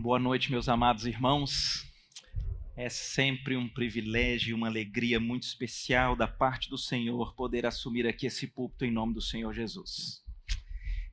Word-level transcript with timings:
Boa 0.00 0.18
noite, 0.18 0.50
meus 0.50 0.70
amados 0.70 1.04
irmãos. 1.04 1.86
É 2.74 2.88
sempre 2.88 3.58
um 3.58 3.68
privilégio 3.68 4.52
e 4.52 4.54
uma 4.54 4.66
alegria 4.66 5.20
muito 5.20 5.42
especial 5.42 6.16
da 6.16 6.26
parte 6.26 6.70
do 6.70 6.78
Senhor 6.78 7.34
poder 7.34 7.66
assumir 7.66 8.06
aqui 8.06 8.24
esse 8.24 8.46
púlpito 8.46 8.86
em 8.86 8.90
nome 8.90 9.12
do 9.12 9.20
Senhor 9.20 9.52
Jesus. 9.52 10.24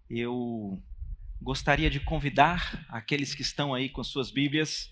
Eu 0.10 0.82
gostaria 1.42 1.90
de 1.90 2.00
convidar 2.00 2.86
aqueles 2.88 3.36
que 3.36 3.42
estão 3.42 3.74
aí 3.74 3.90
com 3.90 4.02
suas 4.02 4.32
Bíblias 4.32 4.90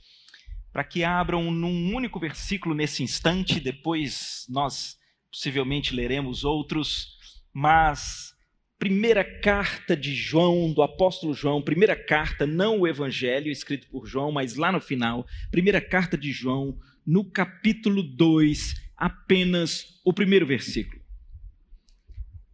para 0.73 0.83
que 0.83 1.05
abram 1.05 1.49
num 1.49 1.95
único 1.95 2.19
versículo 2.19 2.75
nesse 2.75 3.03
instante, 3.03 3.57
depois 3.57 4.45
nós 4.49 4.99
possivelmente 5.31 5.95
leremos 5.95 6.43
outros, 6.43 7.17
mas 7.53 8.36
primeira 8.79 9.23
carta 9.23 9.95
de 9.95 10.13
João, 10.13 10.71
do 10.71 10.81
apóstolo 10.81 11.33
João, 11.33 11.61
primeira 11.61 11.95
carta, 11.95 12.45
não 12.45 12.79
o 12.79 12.87
evangelho 12.87 13.51
escrito 13.51 13.87
por 13.87 14.05
João, 14.05 14.31
mas 14.31 14.55
lá 14.55 14.71
no 14.71 14.79
final, 14.79 15.25
primeira 15.49 15.81
carta 15.81 16.17
de 16.17 16.31
João, 16.31 16.77
no 17.05 17.23
capítulo 17.23 18.03
2, 18.03 18.75
apenas 18.95 19.99
o 20.05 20.13
primeiro 20.13 20.45
versículo. 20.45 21.01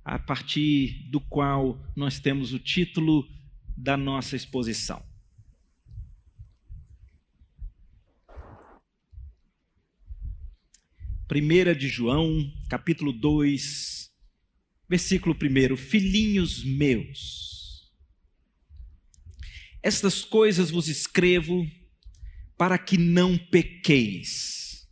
A 0.03 0.19
partir 0.19 1.09
do 1.09 1.19
qual 1.19 1.79
nós 1.95 2.19
temos 2.19 2.53
o 2.53 2.59
título 2.59 3.27
da 3.75 3.97
nossa 3.97 4.35
exposição. 4.35 5.03
Primeira 11.27 11.73
de 11.73 11.87
João, 11.87 12.51
capítulo 12.69 13.11
2, 13.11 14.12
Versículo 14.89 15.35
1: 15.35 15.75
Filhinhos 15.77 16.63
meus, 16.63 17.91
estas 19.81 20.23
coisas 20.23 20.71
vos 20.71 20.87
escrevo 20.87 21.65
para 22.57 22.77
que 22.77 22.97
não 22.97 23.37
pequeis. 23.37 24.87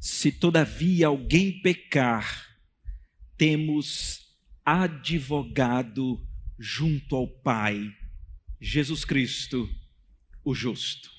Se 0.00 0.32
todavia 0.32 1.06
alguém 1.06 1.60
pecar, 1.60 2.56
temos 3.36 4.20
advogado 4.64 6.26
junto 6.58 7.16
ao 7.16 7.28
Pai, 7.28 7.92
Jesus 8.60 9.04
Cristo, 9.04 9.68
o 10.44 10.54
justo. 10.54 11.10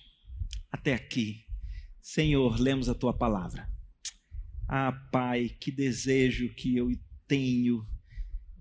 Até 0.71 0.93
aqui, 0.93 1.45
Senhor, 2.01 2.59
lemos 2.59 2.89
a 2.89 2.95
tua 2.95 3.13
palavra. 3.15 3.69
Ah, 4.67 4.91
Pai, 5.11 5.49
que 5.49 5.71
desejo 5.71 6.49
que 6.55 6.75
eu 6.75 6.89
tenho 7.27 7.87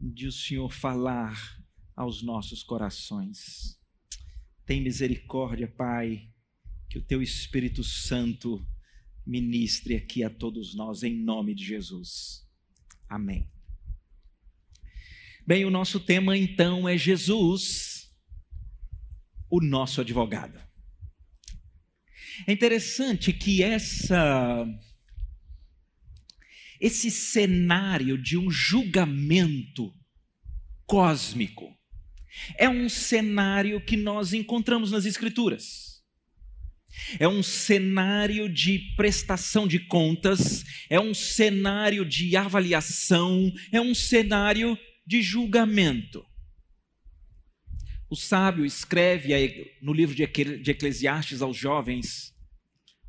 de 0.00 0.26
o 0.26 0.32
Senhor 0.32 0.72
falar 0.72 1.62
aos 1.94 2.22
nossos 2.22 2.62
corações. 2.62 3.78
Tem 4.66 4.82
misericórdia, 4.82 5.68
Pai, 5.68 6.28
que 6.88 6.98
o 6.98 7.02
teu 7.02 7.22
Espírito 7.22 7.84
Santo 7.84 8.64
ministre 9.26 9.94
aqui 9.96 10.24
a 10.24 10.30
todos 10.30 10.74
nós, 10.74 11.02
em 11.02 11.14
nome 11.14 11.54
de 11.54 11.64
Jesus. 11.64 12.46
Amém. 13.08 13.48
Bem, 15.46 15.64
o 15.64 15.70
nosso 15.70 16.00
tema 16.00 16.36
então 16.36 16.88
é 16.88 16.96
Jesus, 16.96 18.12
o 19.50 19.60
nosso 19.60 20.00
advogado. 20.00 20.58
É 22.46 22.52
interessante 22.52 23.32
que 23.32 23.62
essa 23.62 24.66
esse 26.82 27.12
cenário 27.12 28.18
de 28.18 28.36
um 28.36 28.50
julgamento 28.50 29.94
cósmico 30.84 31.72
é 32.58 32.68
um 32.68 32.88
cenário 32.88 33.80
que 33.80 33.96
nós 33.96 34.32
encontramos 34.32 34.90
nas 34.90 35.04
Escrituras. 35.04 36.02
É 37.20 37.28
um 37.28 37.40
cenário 37.40 38.52
de 38.52 38.80
prestação 38.96 39.68
de 39.68 39.78
contas, 39.78 40.64
é 40.90 40.98
um 40.98 41.14
cenário 41.14 42.04
de 42.04 42.36
avaliação, 42.36 43.52
é 43.70 43.80
um 43.80 43.94
cenário 43.94 44.76
de 45.06 45.22
julgamento. 45.22 46.26
O 48.10 48.16
sábio 48.16 48.66
escreve 48.66 49.32
no 49.80 49.92
livro 49.92 50.16
de 50.16 50.24
Eclesiastes 50.70 51.42
aos 51.42 51.56
jovens: 51.56 52.34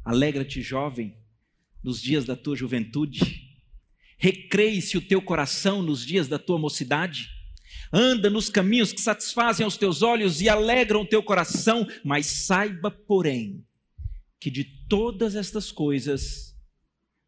Alegra-te, 0.06 0.62
jovem, 0.62 1.18
nos 1.84 2.00
dias 2.00 2.24
da 2.24 2.36
tua 2.36 2.56
juventude, 2.56 3.53
Recreie-se 4.24 4.98
o 4.98 5.02
teu 5.02 5.22
coração 5.22 5.82
nos 5.82 6.06
dias 6.06 6.30
da 6.30 6.40
tua 6.40 6.58
mocidade. 6.58 7.30
Anda 7.92 8.30
nos 8.30 8.48
caminhos 8.48 8.94
que 8.94 9.02
satisfazem 9.02 9.66
aos 9.66 9.76
teus 9.76 10.02
olhos 10.02 10.40
e 10.40 10.48
alegram 10.48 11.02
o 11.02 11.06
teu 11.06 11.22
coração, 11.22 11.86
mas 12.06 12.26
saiba, 12.28 12.90
porém, 12.90 13.68
que 14.40 14.50
de 14.50 14.64
todas 14.88 15.36
estas 15.36 15.74
coisas 15.74 16.58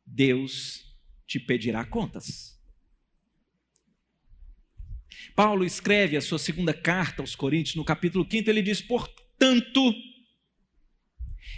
Deus 0.05 0.85
te 1.27 1.37
pedirá 1.37 1.83
contas. 1.83 2.57
Paulo 5.35 5.65
escreve 5.65 6.15
a 6.15 6.21
sua 6.21 6.39
segunda 6.39 6.73
carta 6.73 7.21
aos 7.21 7.35
Coríntios, 7.35 7.75
no 7.75 7.83
capítulo 7.83 8.25
5, 8.25 8.49
ele 8.49 8.61
diz: 8.61 8.81
Portanto, 8.81 9.93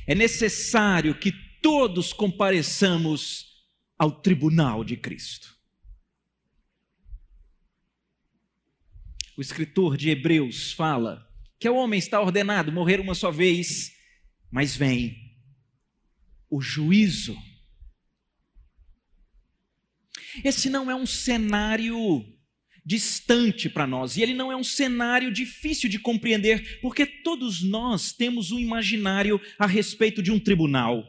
é 0.07 0.15
necessário 0.15 1.13
que 1.13 1.31
todos 1.61 2.11
compareçamos 2.11 3.46
ao 3.97 4.11
tribunal 4.11 4.83
de 4.83 4.95
Cristo. 4.95 5.57
O 9.35 9.41
escritor 9.41 9.97
de 9.97 10.09
Hebreus 10.09 10.71
fala 10.71 11.27
que 11.59 11.67
o 11.67 11.75
homem 11.75 11.97
está 11.97 12.21
ordenado 12.21 12.71
morrer 12.71 12.99
uma 12.99 13.15
só 13.15 13.31
vez, 13.31 13.91
mas 14.51 14.75
vem 14.75 15.35
o 16.49 16.61
juízo. 16.61 17.37
Esse 20.43 20.69
não 20.69 20.89
é 20.89 20.95
um 20.95 21.05
cenário 21.05 22.23
distante 22.85 23.69
para 23.69 23.85
nós, 23.85 24.15
e 24.15 24.21
ele 24.21 24.33
não 24.33 24.51
é 24.51 24.55
um 24.55 24.63
cenário 24.63 25.31
difícil 25.31 25.89
de 25.89 25.99
compreender, 25.99 26.79
porque 26.79 27.05
todos 27.05 27.61
nós 27.61 28.13
temos 28.13 28.51
um 28.51 28.59
imaginário 28.59 29.41
a 29.59 29.67
respeito 29.67 30.21
de 30.21 30.31
um 30.31 30.39
tribunal, 30.39 31.03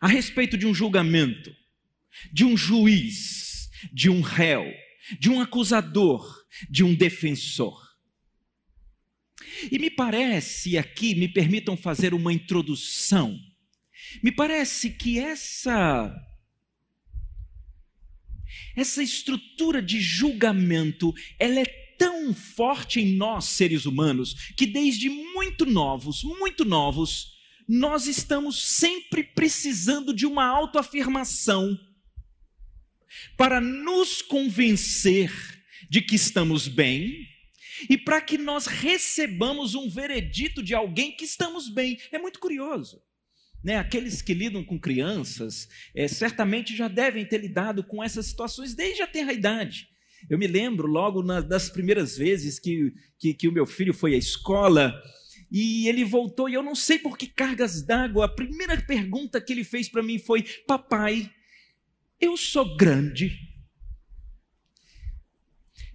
a 0.00 0.06
respeito 0.06 0.56
de 0.56 0.66
um 0.66 0.74
julgamento 0.74 1.54
de 2.32 2.44
um 2.44 2.56
juiz, 2.56 3.68
de 3.92 4.10
um 4.10 4.20
réu, 4.20 4.64
de 5.18 5.30
um 5.30 5.40
acusador, 5.40 6.24
de 6.70 6.82
um 6.82 6.94
defensor. 6.94 7.82
E 9.70 9.78
me 9.78 9.90
parece 9.90 10.76
aqui, 10.78 11.14
me 11.14 11.28
permitam 11.28 11.76
fazer 11.76 12.14
uma 12.14 12.32
introdução. 12.32 13.38
Me 14.22 14.32
parece 14.32 14.90
que 14.90 15.18
essa 15.18 16.14
essa 18.76 19.02
estrutura 19.02 19.80
de 19.80 20.00
julgamento, 20.00 21.12
ela 21.38 21.60
é 21.60 21.64
tão 21.96 22.34
forte 22.34 23.00
em 23.00 23.16
nós 23.16 23.44
seres 23.46 23.86
humanos 23.86 24.34
que 24.56 24.66
desde 24.66 25.08
muito 25.08 25.64
novos, 25.64 26.22
muito 26.24 26.64
novos, 26.64 27.34
nós 27.68 28.06
estamos 28.06 28.62
sempre 28.76 29.22
precisando 29.22 30.12
de 30.12 30.26
uma 30.26 30.44
autoafirmação 30.44 31.78
para 33.36 33.60
nos 33.60 34.22
convencer 34.22 35.30
de 35.88 36.00
que 36.00 36.16
estamos 36.16 36.68
bem 36.68 37.26
e 37.88 37.98
para 37.98 38.20
que 38.20 38.38
nós 38.38 38.66
recebamos 38.66 39.74
um 39.74 39.88
veredito 39.88 40.62
de 40.62 40.74
alguém 40.74 41.12
que 41.12 41.24
estamos 41.24 41.68
bem. 41.68 41.98
É 42.12 42.18
muito 42.18 42.38
curioso. 42.38 43.02
Né? 43.62 43.76
Aqueles 43.76 44.20
que 44.20 44.34
lidam 44.34 44.62
com 44.62 44.78
crianças 44.78 45.68
é, 45.94 46.06
certamente 46.06 46.76
já 46.76 46.88
devem 46.88 47.24
ter 47.26 47.38
lidado 47.38 47.82
com 47.82 48.02
essas 48.02 48.26
situações 48.26 48.74
desde 48.74 49.02
a 49.02 49.06
tenra 49.06 49.32
idade. 49.32 49.88
Eu 50.28 50.38
me 50.38 50.46
lembro 50.46 50.86
logo 50.86 51.22
na, 51.22 51.40
das 51.40 51.68
primeiras 51.68 52.16
vezes 52.16 52.58
que, 52.58 52.92
que, 53.18 53.34
que 53.34 53.48
o 53.48 53.52
meu 53.52 53.66
filho 53.66 53.92
foi 53.92 54.14
à 54.14 54.18
escola 54.18 54.94
e 55.50 55.88
ele 55.88 56.04
voltou, 56.04 56.48
e 56.48 56.54
eu 56.54 56.62
não 56.62 56.74
sei 56.74 56.98
por 56.98 57.16
que 57.16 57.26
cargas 57.26 57.82
d'água, 57.82 58.24
a 58.24 58.28
primeira 58.28 58.76
pergunta 58.80 59.40
que 59.40 59.52
ele 59.52 59.62
fez 59.62 59.88
para 59.88 60.02
mim 60.02 60.18
foi: 60.18 60.44
Papai, 60.66 61.30
eu 62.24 62.36
sou 62.36 62.76
grande. 62.76 63.38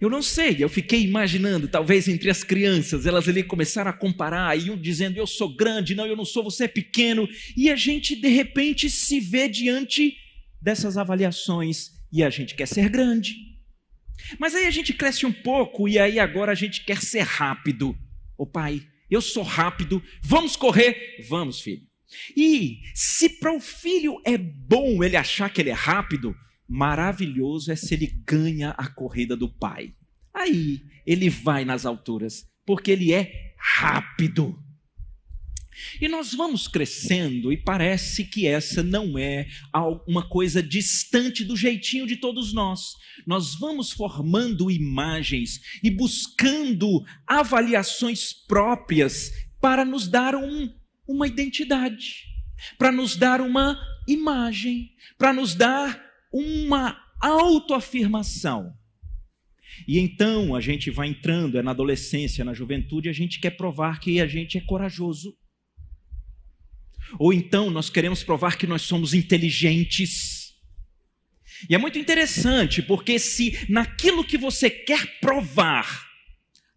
Eu 0.00 0.08
não 0.08 0.22
sei, 0.22 0.56
eu 0.58 0.68
fiquei 0.68 1.02
imaginando, 1.02 1.68
talvez 1.68 2.08
entre 2.08 2.30
as 2.30 2.42
crianças, 2.42 3.04
elas 3.04 3.28
ali 3.28 3.42
começaram 3.42 3.90
a 3.90 3.92
comparar, 3.92 4.58
e 4.58 4.70
um 4.70 4.76
dizendo, 4.76 5.18
eu 5.18 5.26
sou 5.26 5.54
grande, 5.54 5.94
não, 5.94 6.06
eu 6.06 6.16
não 6.16 6.24
sou, 6.24 6.42
você 6.42 6.64
é 6.64 6.68
pequeno, 6.68 7.28
e 7.54 7.70
a 7.70 7.76
gente 7.76 8.16
de 8.16 8.28
repente 8.28 8.88
se 8.88 9.20
vê 9.20 9.46
diante 9.46 10.16
dessas 10.60 10.96
avaliações, 10.96 11.90
e 12.10 12.24
a 12.24 12.30
gente 12.30 12.54
quer 12.54 12.66
ser 12.66 12.88
grande. 12.88 13.36
Mas 14.38 14.54
aí 14.54 14.66
a 14.66 14.70
gente 14.70 14.94
cresce 14.94 15.26
um 15.26 15.32
pouco, 15.32 15.86
e 15.86 15.98
aí 15.98 16.18
agora 16.18 16.52
a 16.52 16.54
gente 16.54 16.82
quer 16.82 17.02
ser 17.02 17.20
rápido. 17.20 17.94
Ô 18.38 18.46
pai, 18.46 18.80
eu 19.10 19.20
sou 19.20 19.42
rápido, 19.42 20.02
vamos 20.22 20.56
correr? 20.56 21.26
Vamos, 21.28 21.60
filho. 21.60 21.89
E 22.36 22.80
se 22.94 23.28
para 23.28 23.54
o 23.54 23.60
filho 23.60 24.20
é 24.24 24.36
bom 24.36 25.02
ele 25.02 25.16
achar 25.16 25.50
que 25.50 25.60
ele 25.60 25.70
é 25.70 25.74
rápido, 25.74 26.34
maravilhoso 26.68 27.72
é 27.72 27.76
se 27.76 27.94
ele 27.94 28.06
ganha 28.26 28.70
a 28.70 28.88
corrida 28.88 29.36
do 29.36 29.48
pai. 29.48 29.94
Aí 30.32 30.80
ele 31.06 31.28
vai 31.28 31.64
nas 31.64 31.84
alturas, 31.84 32.46
porque 32.64 32.90
ele 32.90 33.12
é 33.12 33.54
rápido. 33.58 34.58
E 36.00 36.08
nós 36.08 36.34
vamos 36.34 36.68
crescendo 36.68 37.52
e 37.52 37.56
parece 37.56 38.24
que 38.24 38.46
essa 38.46 38.82
não 38.82 39.18
é 39.18 39.46
uma 40.06 40.28
coisa 40.28 40.62
distante 40.62 41.44
do 41.44 41.56
jeitinho 41.56 42.06
de 42.06 42.16
todos 42.16 42.52
nós. 42.52 42.92
Nós 43.26 43.54
vamos 43.58 43.90
formando 43.90 44.70
imagens 44.70 45.60
e 45.82 45.90
buscando 45.90 47.02
avaliações 47.26 48.32
próprias 48.32 49.32
para 49.60 49.84
nos 49.84 50.08
dar 50.08 50.34
um, 50.34 50.72
uma 51.10 51.26
identidade, 51.26 52.24
para 52.78 52.92
nos 52.92 53.16
dar 53.16 53.40
uma 53.40 53.78
imagem, 54.06 54.90
para 55.18 55.32
nos 55.32 55.54
dar 55.54 56.00
uma 56.32 56.96
autoafirmação. 57.20 58.72
E 59.86 59.98
então 59.98 60.54
a 60.54 60.60
gente 60.60 60.90
vai 60.90 61.08
entrando, 61.08 61.58
é 61.58 61.62
na 61.62 61.72
adolescência, 61.72 62.44
na 62.44 62.54
juventude, 62.54 63.08
a 63.08 63.12
gente 63.12 63.40
quer 63.40 63.50
provar 63.50 63.98
que 63.98 64.20
a 64.20 64.26
gente 64.26 64.56
é 64.56 64.60
corajoso. 64.60 65.36
Ou 67.18 67.32
então 67.32 67.70
nós 67.70 67.90
queremos 67.90 68.22
provar 68.22 68.56
que 68.56 68.66
nós 68.66 68.82
somos 68.82 69.12
inteligentes. 69.14 70.54
E 71.68 71.74
é 71.74 71.78
muito 71.78 71.98
interessante, 71.98 72.82
porque 72.82 73.18
se 73.18 73.66
naquilo 73.68 74.24
que 74.24 74.38
você 74.38 74.70
quer 74.70 75.18
provar, 75.20 76.09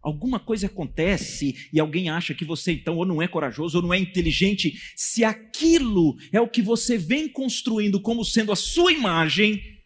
alguma 0.04 0.38
coisa 0.38 0.66
acontece 0.66 1.68
e 1.72 1.80
alguém 1.80 2.10
acha 2.10 2.34
que 2.34 2.44
você 2.44 2.72
então 2.72 2.98
ou 2.98 3.06
não 3.06 3.22
é 3.22 3.26
corajoso 3.26 3.78
ou 3.78 3.82
não 3.82 3.94
é 3.94 3.98
inteligente, 3.98 4.78
se 4.94 5.24
aquilo 5.24 6.16
é 6.30 6.38
o 6.38 6.48
que 6.48 6.60
você 6.60 6.98
vem 6.98 7.26
construindo 7.26 7.98
como 7.98 8.22
sendo 8.22 8.52
a 8.52 8.56
sua 8.56 8.92
imagem, 8.92 9.82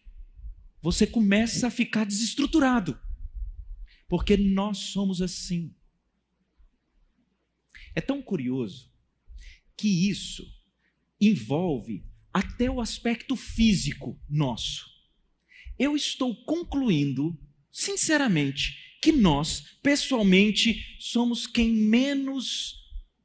você 0.81 1.07
começa 1.07 1.67
a 1.67 1.71
ficar 1.71 2.05
desestruturado. 2.05 2.99
Porque 4.09 4.35
nós 4.35 4.77
somos 4.77 5.21
assim. 5.21 5.73
É 7.95 8.01
tão 8.01 8.21
curioso 8.21 8.91
que 9.77 10.09
isso 10.09 10.45
envolve 11.21 12.03
até 12.33 12.69
o 12.69 12.81
aspecto 12.81 13.37
físico 13.37 14.19
nosso. 14.29 14.85
Eu 15.77 15.95
estou 15.95 16.35
concluindo, 16.43 17.39
sinceramente, 17.71 18.88
que 19.01 19.11
nós, 19.11 19.77
pessoalmente, 19.81 20.97
somos 20.99 21.47
quem 21.47 21.71
menos 21.71 22.75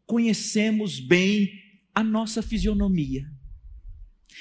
conhecemos 0.06 1.00
bem 1.00 1.50
a 1.94 2.03
nossa 2.03 2.43
fisionomia. 2.43 3.25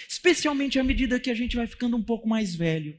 Especialmente 0.08 0.80
à 0.80 0.84
medida 0.84 1.20
que 1.20 1.30
a 1.30 1.36
gente 1.36 1.56
vai 1.56 1.68
ficando 1.68 1.96
um 1.96 2.04
pouco 2.04 2.28
mais 2.28 2.56
velho. 2.56 2.96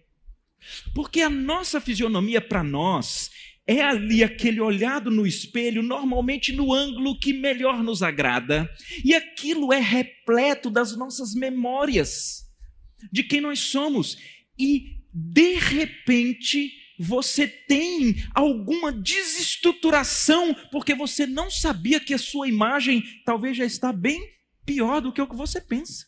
Porque 0.95 1.21
a 1.21 1.31
nossa 1.31 1.81
fisionomia, 1.81 2.41
para 2.41 2.65
nós, 2.65 3.31
é 3.67 3.83
ali 3.83 4.23
aquele 4.23 4.61
olhado 4.61 5.11
no 5.11 5.27
espelho, 5.27 5.83
normalmente 5.83 6.53
no 6.53 6.73
ângulo 6.73 7.19
que 7.19 7.33
melhor 7.33 7.83
nos 7.83 8.03
agrada, 8.03 8.69
e 9.05 9.15
aquilo 9.15 9.73
é 9.73 9.81
repleto 9.81 10.71
das 10.71 10.97
nossas 10.97 11.35
memórias, 11.35 12.45
de 13.11 13.23
quem 13.23 13.41
nós 13.41 13.61
somos, 13.61 14.17
e 14.59 15.03
de 15.13 15.55
repente 15.55 16.73
você 16.99 17.47
tem 17.47 18.17
alguma 18.35 18.93
desestruturação, 18.93 20.55
porque 20.71 20.95
você 20.95 21.27
não 21.27 21.51
sabia 21.51 22.01
que 22.01 22.15
a 22.15 22.19
sua 22.19 22.49
imagem 22.49 23.03
talvez 23.25 23.57
já 23.57 23.65
está 23.65 23.93
bem 23.93 24.33
pior 24.65 25.01
do 25.01 25.13
que 25.13 25.21
o 25.21 25.29
que 25.29 25.37
você 25.37 25.61
pensa. 25.61 26.07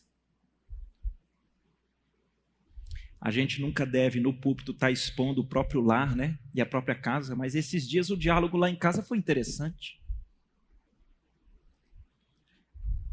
A 3.19 3.31
gente 3.31 3.59
nunca 3.59 3.85
deve, 3.85 4.19
no 4.19 4.33
púlpito, 4.33 4.71
estar 4.71 4.87
tá 4.87 4.91
expondo 4.91 5.41
o 5.41 5.47
próprio 5.47 5.81
lar, 5.81 6.15
né? 6.15 6.37
E 6.53 6.61
a 6.61 6.65
própria 6.65 6.95
casa, 6.95 7.35
mas 7.35 7.55
esses 7.55 7.87
dias 7.87 8.09
o 8.09 8.17
diálogo 8.17 8.57
lá 8.57 8.69
em 8.69 8.75
casa 8.75 9.01
foi 9.01 9.17
interessante. 9.17 9.99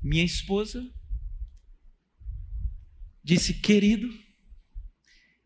Minha 0.03 0.25
esposa 0.25 0.87
disse: 3.23 3.55
Querido, 3.55 4.13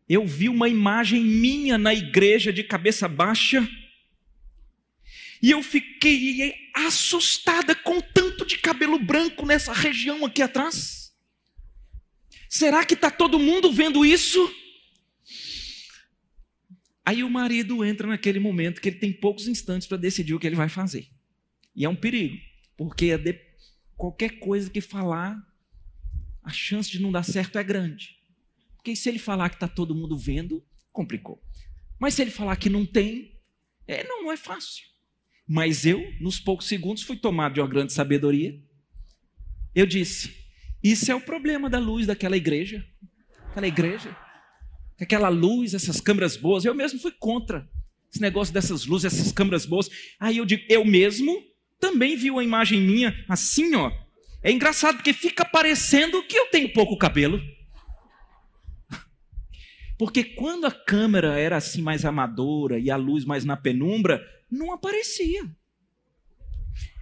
eu 0.09 0.25
vi 0.25 0.49
uma 0.49 0.67
imagem 0.67 1.23
minha 1.23 1.77
na 1.77 1.93
igreja 1.93 2.51
de 2.51 2.63
cabeça 2.63 3.07
baixa, 3.07 3.69
e 5.41 5.51
eu 5.51 5.63
fiquei 5.63 6.53
assustada 6.73 7.73
com 7.75 8.01
tanto 8.01 8.45
de 8.45 8.57
cabelo 8.57 8.99
branco 8.99 9.45
nessa 9.45 9.71
região 9.71 10.25
aqui 10.25 10.41
atrás. 10.41 11.13
Será 12.49 12.83
que 12.83 12.95
está 12.95 13.11
todo 13.11 13.39
mundo 13.39 13.71
vendo 13.71 14.03
isso? 14.03 14.53
Aí 17.05 17.23
o 17.23 17.29
marido 17.29 17.85
entra 17.85 18.07
naquele 18.07 18.39
momento 18.39 18.81
que 18.81 18.89
ele 18.89 18.99
tem 18.99 19.13
poucos 19.13 19.47
instantes 19.47 19.87
para 19.87 19.97
decidir 19.97 20.33
o 20.33 20.39
que 20.39 20.47
ele 20.47 20.55
vai 20.55 20.67
fazer. 20.67 21.07
E 21.75 21.85
é 21.85 21.89
um 21.89 21.95
perigo, 21.95 22.37
porque 22.75 23.11
qualquer 23.95 24.39
coisa 24.39 24.69
que 24.69 24.81
falar, 24.81 25.41
a 26.43 26.51
chance 26.51 26.89
de 26.89 27.01
não 27.01 27.11
dar 27.11 27.23
certo 27.23 27.57
é 27.57 27.63
grande. 27.63 28.18
Porque 28.89 28.95
se 28.95 29.07
ele 29.07 29.19
falar 29.19 29.49
que 29.49 29.55
está 29.55 29.67
todo 29.67 29.93
mundo 29.93 30.17
vendo, 30.17 30.65
complicou. 30.91 31.39
Mas 31.99 32.15
se 32.15 32.23
ele 32.23 32.31
falar 32.31 32.55
que 32.55 32.71
não 32.71 32.87
tem, 32.87 33.39
é, 33.85 34.03
não, 34.03 34.23
não 34.23 34.31
é 34.31 34.37
fácil. 34.37 34.83
Mas 35.47 35.85
eu, 35.85 36.01
nos 36.19 36.39
poucos 36.39 36.67
segundos, 36.67 37.03
fui 37.03 37.15
tomado 37.15 37.53
de 37.53 37.61
uma 37.61 37.67
grande 37.67 37.93
sabedoria. 37.93 38.59
Eu 39.75 39.85
disse: 39.85 40.33
isso 40.83 41.11
é 41.11 41.13
o 41.13 41.21
problema 41.21 41.69
da 41.69 41.77
luz 41.77 42.07
daquela 42.07 42.35
igreja. 42.35 42.83
Aquela 43.51 43.67
igreja. 43.67 44.17
Aquela 44.99 45.29
luz, 45.29 45.75
essas 45.75 46.01
câmeras 46.01 46.35
boas. 46.35 46.65
Eu 46.65 46.73
mesmo 46.73 46.99
fui 46.99 47.11
contra 47.11 47.69
esse 48.11 48.19
negócio 48.19 48.51
dessas 48.51 48.87
luzes, 48.87 49.13
essas 49.13 49.31
câmeras 49.31 49.67
boas. 49.67 49.87
Aí 50.19 50.37
eu 50.37 50.45
digo, 50.47 50.63
eu 50.67 50.83
mesmo 50.83 51.43
também 51.79 52.15
vi 52.15 52.31
uma 52.31 52.43
imagem 52.43 52.81
minha 52.81 53.13
assim, 53.27 53.75
ó. 53.75 53.91
É 54.41 54.51
engraçado 54.51 54.95
porque 54.95 55.13
fica 55.13 55.45
parecendo 55.45 56.23
que 56.23 56.35
eu 56.35 56.47
tenho 56.47 56.73
pouco 56.73 56.97
cabelo. 56.97 57.39
Porque 59.99 60.23
quando 60.23 60.65
a 60.65 60.71
câmera 60.71 61.37
era 61.37 61.57
assim 61.57 61.81
mais 61.81 62.05
amadora 62.05 62.79
e 62.79 62.89
a 62.89 62.95
luz 62.95 63.25
mais 63.25 63.43
na 63.43 63.57
penumbra, 63.57 64.25
não 64.49 64.71
aparecia. 64.71 65.53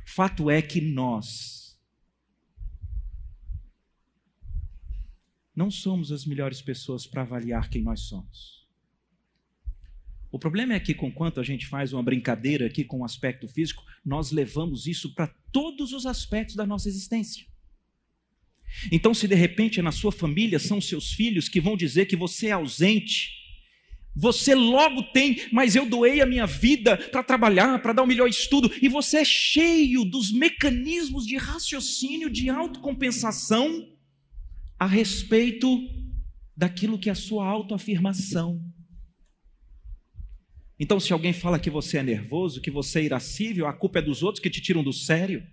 Fato 0.04 0.50
é 0.50 0.64
que 0.64 0.82
nós 0.82 1.80
não 5.56 5.70
somos 5.70 6.12
as 6.12 6.26
melhores 6.26 6.60
pessoas 6.60 7.06
para 7.06 7.22
avaliar 7.22 7.70
quem 7.70 7.84
nós 7.84 8.00
somos. 8.00 8.68
O 10.32 10.40
problema 10.40 10.74
é 10.74 10.80
que, 10.80 10.96
conquanto 10.96 11.40
a 11.40 11.44
gente 11.44 11.68
faz 11.68 11.94
uma 11.94 12.02
brincadeira 12.02 12.66
aqui 12.66 12.84
com 12.84 13.02
o 13.02 13.06
aspecto 13.06 13.48
físico, 13.48 13.84
nós 14.04 14.32
levamos 14.32 14.88
isso 14.88 15.14
para 15.14 15.28
todos 15.52 15.94
os 15.94 16.08
aspectos 16.08 16.56
da 16.56 16.66
nossa 16.66 16.90
existência. 16.90 17.46
Então, 18.92 19.14
se 19.14 19.28
de 19.28 19.36
repente 19.36 19.82
na 19.82 19.92
sua 19.92 20.12
família 20.12 20.60
são 20.60 20.80
seus 20.80 21.12
filhos 21.12 21.50
que 21.50 21.62
vão 21.62 21.76
dizer 21.76 22.06
que 22.06 22.16
você 22.16 22.48
é 22.48 22.52
ausente, 22.52 23.32
você 24.16 24.56
logo 24.56 25.04
tem, 25.14 25.42
mas 25.52 25.76
eu 25.76 25.88
doei 25.88 26.22
a 26.22 26.26
minha 26.26 26.48
vida 26.48 26.98
para 26.98 27.22
trabalhar, 27.22 27.80
para 27.82 27.94
dar 27.94 28.04
o 28.04 28.08
melhor 28.08 28.28
estudo, 28.28 28.72
e 28.82 28.90
você 28.90 29.18
é 29.18 29.26
cheio 29.26 30.04
dos 30.04 30.32
mecanismos 30.32 31.26
de 31.26 31.38
raciocínio, 31.38 32.30
de 32.30 32.50
autocompensação 32.50 33.88
a 34.80 34.88
respeito 34.88 35.68
daquilo 36.56 36.98
que 36.98 37.10
é 37.10 37.12
a 37.12 37.16
sua 37.16 37.46
autoafirmação. 37.46 38.60
Então, 40.80 41.00
se 41.00 41.14
alguém 41.14 41.34
fala 41.34 41.60
que 41.60 41.70
você 41.70 41.98
é 41.98 42.04
nervoso, 42.04 42.62
que 42.62 42.72
você 42.72 43.00
é 43.00 43.04
irascível, 43.04 43.68
a 43.68 43.74
culpa 43.74 44.00
é 44.00 44.02
dos 44.02 44.24
outros 44.24 44.42
que 44.42 44.50
te 44.50 44.62
tiram 44.62 44.84
do 44.84 44.94
sério. 44.94 45.46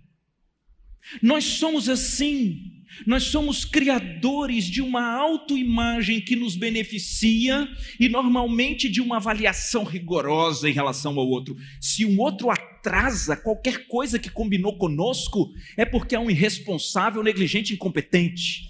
Nós 1.21 1.43
somos 1.43 1.87
assim, 1.87 2.74
nós 3.05 3.23
somos 3.23 3.65
criadores 3.65 4.65
de 4.65 4.81
uma 4.81 5.15
autoimagem 5.17 6.21
que 6.21 6.35
nos 6.35 6.55
beneficia 6.55 7.67
e 7.99 8.07
normalmente 8.07 8.89
de 8.89 9.01
uma 9.01 9.17
avaliação 9.17 9.83
rigorosa 9.83 10.69
em 10.69 10.73
relação 10.73 11.17
ao 11.19 11.27
outro. 11.27 11.55
Se 11.81 12.05
um 12.05 12.19
outro 12.19 12.49
atrasa 12.49 13.35
qualquer 13.35 13.87
coisa 13.87 14.19
que 14.19 14.29
combinou 14.29 14.77
conosco, 14.77 15.51
é 15.77 15.85
porque 15.85 16.15
é 16.15 16.19
um 16.19 16.29
irresponsável, 16.29 17.23
negligente, 17.23 17.73
incompetente. 17.73 18.69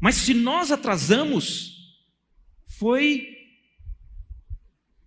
Mas 0.00 0.16
se 0.16 0.34
nós 0.34 0.70
atrasamos, 0.70 1.74
foi 2.78 3.28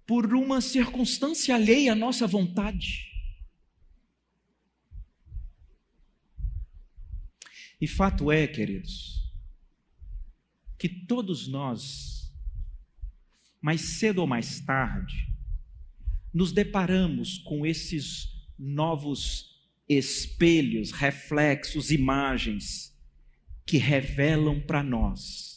por 0.07 0.33
uma 0.33 0.59
circunstância 0.59 1.53
alheia 1.53 1.91
à 1.91 1.95
nossa 1.95 2.25
vontade. 2.25 3.08
E 7.79 7.87
fato 7.87 8.31
é, 8.31 8.45
queridos, 8.45 9.31
que 10.77 10.89
todos 10.89 11.47
nós, 11.47 12.33
mais 13.61 13.81
cedo 13.81 14.19
ou 14.19 14.27
mais 14.27 14.59
tarde, 14.59 15.29
nos 16.33 16.51
deparamos 16.51 17.37
com 17.39 17.65
esses 17.65 18.29
novos 18.57 19.49
espelhos, 19.87 20.91
reflexos, 20.91 21.89
imagens 21.91 22.95
que 23.65 23.77
revelam 23.77 24.61
para 24.61 24.83
nós 24.83 25.49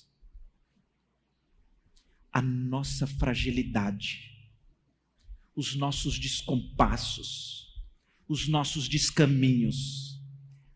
a 2.32 2.40
nossa 2.40 3.06
fragilidade, 3.06 4.48
os 5.54 5.74
nossos 5.74 6.18
descompassos, 6.18 7.84
os 8.26 8.48
nossos 8.48 8.88
descaminhos, 8.88 10.11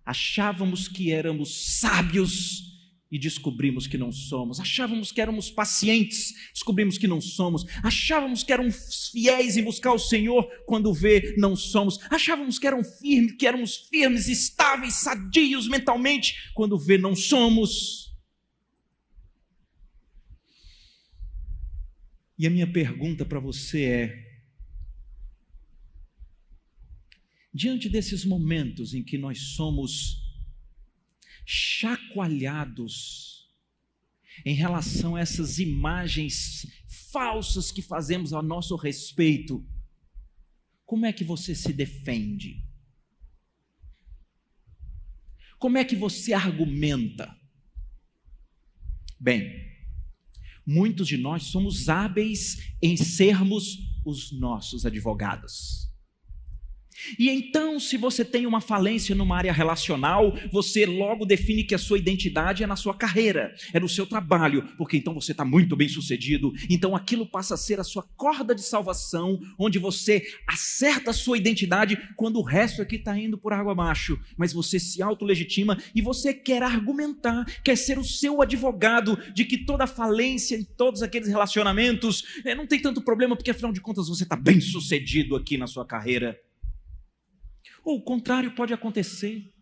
Achávamos 0.06 0.86
que 0.86 1.10
éramos 1.10 1.78
sábios 1.80 2.66
e 3.10 3.18
descobrimos 3.18 3.88
que 3.88 3.98
não 3.98 4.12
somos. 4.12 4.60
Achávamos 4.60 5.10
que 5.10 5.20
éramos 5.20 5.50
pacientes, 5.50 6.32
descobrimos 6.52 6.96
que 6.96 7.08
não 7.08 7.20
somos. 7.20 7.64
Achávamos 7.82 8.44
que 8.44 8.52
éramos 8.52 9.10
fiéis 9.10 9.56
em 9.56 9.64
buscar 9.64 9.92
o 9.92 9.98
Senhor, 9.98 10.48
quando 10.64 10.94
vê, 10.94 11.34
não 11.36 11.56
somos. 11.56 11.98
Achávamos 12.08 12.56
que, 12.56 12.66
eram 12.68 12.84
firmes, 12.84 13.36
que 13.36 13.46
éramos 13.46 13.88
firmes, 13.88 14.28
estáveis, 14.28 14.94
sadios 14.94 15.68
mentalmente, 15.68 16.52
quando 16.54 16.78
vê, 16.78 16.96
não 16.96 17.16
somos. 17.16 18.16
E 22.38 22.46
a 22.46 22.50
minha 22.50 22.70
pergunta 22.70 23.24
para 23.24 23.40
você 23.40 23.82
é: 23.82 24.25
diante 27.56 27.88
desses 27.88 28.26
momentos 28.26 28.92
em 28.92 29.02
que 29.02 29.16
nós 29.16 29.54
somos 29.54 30.22
chacoalhados 31.46 33.50
em 34.44 34.54
relação 34.54 35.16
a 35.16 35.20
essas 35.20 35.58
imagens 35.58 36.66
falsas 37.10 37.72
que 37.72 37.80
fazemos 37.80 38.34
a 38.34 38.42
nosso 38.42 38.76
respeito, 38.76 39.66
como 40.84 41.06
é 41.06 41.14
que 41.14 41.24
você 41.24 41.54
se 41.54 41.72
defende? 41.72 42.62
Como 45.58 45.78
é 45.78 45.84
que 45.84 45.96
você 45.96 46.34
argumenta? 46.34 47.34
Bem, 49.18 49.50
muitos 50.66 51.08
de 51.08 51.16
nós 51.16 51.44
somos 51.44 51.88
hábeis 51.88 52.74
em 52.82 52.98
sermos 52.98 53.78
os 54.04 54.30
nossos 54.30 54.84
advogados. 54.84 55.86
E 57.18 57.28
então, 57.30 57.78
se 57.78 57.96
você 57.96 58.24
tem 58.24 58.46
uma 58.46 58.60
falência 58.60 59.14
numa 59.14 59.36
área 59.36 59.52
relacional, 59.52 60.36
você 60.50 60.86
logo 60.86 61.24
define 61.24 61.64
que 61.64 61.74
a 61.74 61.78
sua 61.78 61.98
identidade 61.98 62.62
é 62.62 62.66
na 62.66 62.76
sua 62.76 62.94
carreira, 62.94 63.54
é 63.72 63.80
no 63.80 63.88
seu 63.88 64.06
trabalho, 64.06 64.68
porque 64.76 64.96
então 64.96 65.14
você 65.14 65.32
está 65.32 65.44
muito 65.44 65.76
bem 65.76 65.88
sucedido. 65.88 66.52
Então 66.68 66.94
aquilo 66.96 67.26
passa 67.26 67.54
a 67.54 67.56
ser 67.56 67.80
a 67.80 67.84
sua 67.84 68.02
corda 68.16 68.54
de 68.54 68.62
salvação, 68.62 69.40
onde 69.58 69.78
você 69.78 70.22
acerta 70.46 71.10
a 71.10 71.14
sua 71.14 71.38
identidade 71.38 71.98
quando 72.16 72.38
o 72.38 72.42
resto 72.42 72.82
aqui 72.82 72.96
está 72.96 73.18
indo 73.18 73.38
por 73.38 73.52
água 73.52 73.72
abaixo. 73.72 74.18
Mas 74.36 74.52
você 74.52 74.78
se 74.78 75.02
autolegitima 75.02 75.78
e 75.94 76.00
você 76.00 76.32
quer 76.32 76.62
argumentar, 76.62 77.44
quer 77.62 77.76
ser 77.76 77.98
o 77.98 78.04
seu 78.04 78.42
advogado 78.42 79.18
de 79.34 79.44
que 79.44 79.58
toda 79.58 79.86
falência 79.86 80.56
em 80.56 80.64
todos 80.64 81.02
aqueles 81.02 81.28
relacionamentos 81.28 82.24
é, 82.44 82.54
não 82.54 82.66
tem 82.66 82.80
tanto 82.80 83.02
problema, 83.02 83.36
porque 83.36 83.50
afinal 83.50 83.72
de 83.72 83.80
contas 83.80 84.08
você 84.08 84.22
está 84.24 84.36
bem 84.36 84.60
sucedido 84.60 85.36
aqui 85.36 85.56
na 85.56 85.66
sua 85.66 85.84
carreira. 85.84 86.38
O 87.84 88.00
contrário 88.00 88.54
pode 88.54 88.72
acontecer. 88.72 89.52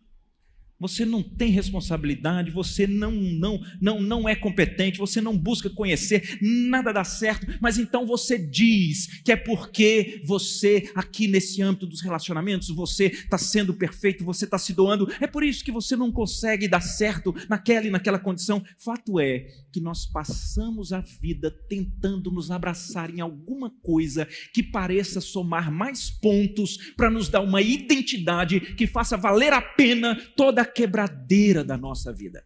Você 0.87 1.03
não 1.03 1.23
tem 1.23 1.49
responsabilidade, 1.49 2.51
você 2.51 2.85
não, 2.85 3.11
não, 3.11 3.59
não, 3.81 3.99
não 3.99 4.29
é 4.29 4.35
competente, 4.35 4.99
você 4.99 5.19
não 5.19 5.35
busca 5.35 5.67
conhecer, 5.67 6.37
nada 6.39 6.91
dá 6.91 7.03
certo, 7.03 7.47
mas 7.59 7.79
então 7.79 8.05
você 8.05 8.37
diz 8.37 9.21
que 9.23 9.31
é 9.31 9.35
porque 9.35 10.21
você, 10.23 10.91
aqui 10.93 11.27
nesse 11.27 11.59
âmbito 11.59 11.87
dos 11.87 12.01
relacionamentos, 12.01 12.69
você 12.69 13.05
está 13.05 13.37
sendo 13.37 13.73
perfeito, 13.73 14.23
você 14.23 14.45
está 14.45 14.59
se 14.59 14.73
doando, 14.73 15.11
é 15.19 15.25
por 15.25 15.43
isso 15.43 15.65
que 15.65 15.71
você 15.71 15.95
não 15.95 16.11
consegue 16.11 16.67
dar 16.67 16.81
certo 16.81 17.33
naquela 17.49 17.87
e 17.87 17.89
naquela 17.89 18.19
condição. 18.19 18.63
Fato 18.77 19.19
é 19.19 19.47
que 19.71 19.81
nós 19.81 20.05
passamos 20.05 20.93
a 20.93 21.01
vida 21.01 21.49
tentando 21.67 22.31
nos 22.31 22.51
abraçar 22.51 23.09
em 23.09 23.21
alguma 23.21 23.71
coisa 23.81 24.27
que 24.53 24.61
pareça 24.61 25.19
somar 25.19 25.71
mais 25.71 26.11
pontos 26.11 26.93
para 26.95 27.09
nos 27.09 27.27
dar 27.27 27.41
uma 27.41 27.61
identidade 27.61 28.59
que 28.59 28.85
faça 28.85 29.17
valer 29.17 29.51
a 29.51 29.61
pena 29.61 30.15
toda 30.35 30.65
quebradeira 30.75 31.63
da 31.63 31.77
nossa 31.77 32.13
vida. 32.13 32.45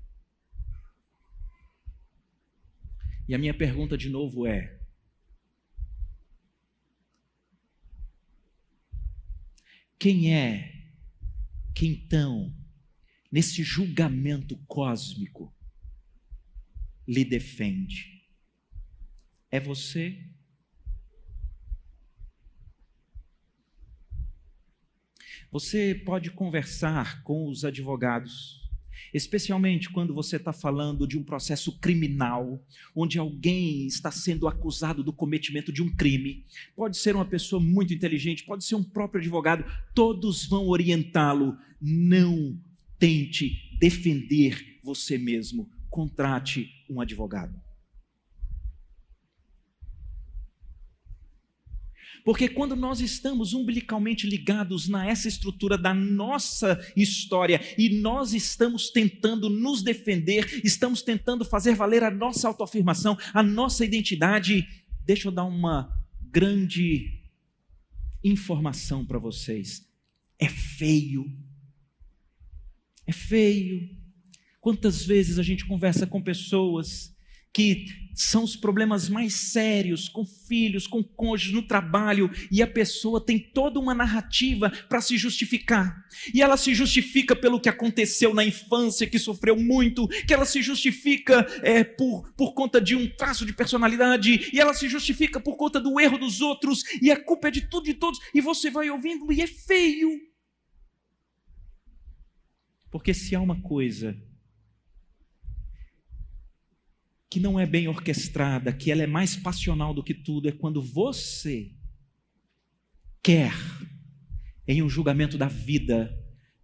E 3.27 3.33
a 3.33 3.37
minha 3.37 3.53
pergunta 3.53 3.97
de 3.97 4.07
novo 4.07 4.45
é: 4.45 4.79
quem 9.97 10.33
é 10.33 10.71
que 11.75 11.87
então, 11.87 12.55
nesse 13.31 13.63
julgamento 13.63 14.57
cósmico, 14.67 15.53
lhe 17.07 17.25
defende? 17.25 18.27
É 19.51 19.59
você? 19.59 20.29
Você 25.51 25.95
pode 26.05 26.29
conversar 26.29 27.23
com 27.23 27.49
os 27.49 27.65
advogados, 27.65 28.61
especialmente 29.11 29.89
quando 29.89 30.13
você 30.13 30.35
está 30.35 30.53
falando 30.53 31.07
de 31.07 31.17
um 31.17 31.23
processo 31.23 31.79
criminal, 31.79 32.63
onde 32.95 33.17
alguém 33.17 33.87
está 33.87 34.11
sendo 34.11 34.47
acusado 34.47 35.03
do 35.03 35.11
cometimento 35.11 35.73
de 35.73 35.81
um 35.81 35.89
crime. 35.89 36.45
Pode 36.75 36.97
ser 36.97 37.15
uma 37.15 37.25
pessoa 37.25 37.59
muito 37.59 37.91
inteligente, 37.91 38.45
pode 38.45 38.63
ser 38.63 38.75
um 38.75 38.83
próprio 38.83 39.21
advogado, 39.21 39.65
todos 39.95 40.45
vão 40.45 40.67
orientá-lo. 40.67 41.57
Não 41.81 42.55
tente 42.99 43.75
defender 43.79 44.79
você 44.83 45.17
mesmo, 45.17 45.67
contrate 45.89 46.69
um 46.87 47.01
advogado. 47.01 47.68
Porque 52.23 52.47
quando 52.47 52.75
nós 52.75 52.99
estamos 52.99 53.53
umbilicalmente 53.53 54.27
ligados 54.27 54.87
nessa 54.87 55.27
estrutura 55.27 55.77
da 55.77 55.93
nossa 55.93 56.79
história 56.95 57.61
e 57.77 57.99
nós 58.01 58.33
estamos 58.33 58.89
tentando 58.89 59.49
nos 59.49 59.81
defender, 59.81 60.61
estamos 60.63 61.01
tentando 61.01 61.45
fazer 61.45 61.75
valer 61.75 62.03
a 62.03 62.11
nossa 62.11 62.47
autoafirmação, 62.47 63.17
a 63.33 63.41
nossa 63.43 63.85
identidade, 63.85 64.67
deixa 65.05 65.27
eu 65.27 65.31
dar 65.31 65.45
uma 65.45 65.97
grande 66.31 67.19
informação 68.23 69.05
para 69.05 69.17
vocês. 69.17 69.87
É 70.37 70.47
feio. 70.47 71.31
É 73.05 73.11
feio. 73.11 73.89
Quantas 74.61 75.05
vezes 75.05 75.39
a 75.39 75.43
gente 75.43 75.65
conversa 75.65 76.05
com 76.05 76.21
pessoas 76.21 77.15
que 77.53 77.85
são 78.19 78.43
os 78.43 78.55
problemas 78.55 79.07
mais 79.07 79.33
sérios 79.33 80.09
com 80.09 80.25
filhos, 80.25 80.85
com 80.85 81.01
cônjuges, 81.01 81.53
no 81.53 81.61
trabalho, 81.61 82.29
e 82.51 82.61
a 82.61 82.67
pessoa 82.67 83.23
tem 83.23 83.39
toda 83.39 83.79
uma 83.79 83.93
narrativa 83.93 84.69
para 84.89 84.99
se 84.99 85.17
justificar. 85.17 86.03
E 86.33 86.41
ela 86.41 86.57
se 86.57 86.75
justifica 86.75 87.33
pelo 87.33 87.61
que 87.61 87.69
aconteceu 87.69 88.33
na 88.33 88.43
infância, 88.43 89.07
que 89.07 89.17
sofreu 89.17 89.55
muito, 89.55 90.07
que 90.27 90.33
ela 90.33 90.45
se 90.45 90.61
justifica 90.61 91.47
é, 91.61 91.83
por, 91.83 92.29
por 92.33 92.53
conta 92.53 92.81
de 92.81 92.93
um 92.93 93.07
traço 93.07 93.45
de 93.45 93.53
personalidade, 93.53 94.49
e 94.53 94.59
ela 94.59 94.73
se 94.73 94.89
justifica 94.89 95.39
por 95.39 95.55
conta 95.55 95.79
do 95.79 95.97
erro 95.97 96.17
dos 96.17 96.41
outros, 96.41 96.83
e 97.01 97.09
a 97.09 97.23
culpa 97.23 97.47
é 97.47 97.51
de 97.51 97.69
tudo 97.69 97.89
e 97.89 97.93
todos, 97.93 98.19
e 98.33 98.41
você 98.41 98.69
vai 98.69 98.89
ouvindo, 98.89 99.31
e 99.31 99.41
é 99.41 99.47
feio. 99.47 100.09
Porque 102.91 103.13
se 103.13 103.33
há 103.33 103.39
uma 103.39 103.61
coisa 103.61 104.17
que 107.29 107.39
não 107.39 107.59
é 107.59 107.65
bem 107.65 107.87
orquestrada, 107.87 108.73
que 108.73 108.91
ela 108.91 109.03
é 109.03 109.07
mais 109.07 109.35
passional 109.35 109.93
do 109.93 110.03
que 110.03 110.13
tudo, 110.13 110.49
é 110.49 110.51
quando 110.51 110.81
você 110.81 111.71
quer, 113.21 113.53
em 114.67 114.81
um 114.81 114.89
julgamento 114.89 115.37
da 115.37 115.47
vida, 115.47 116.11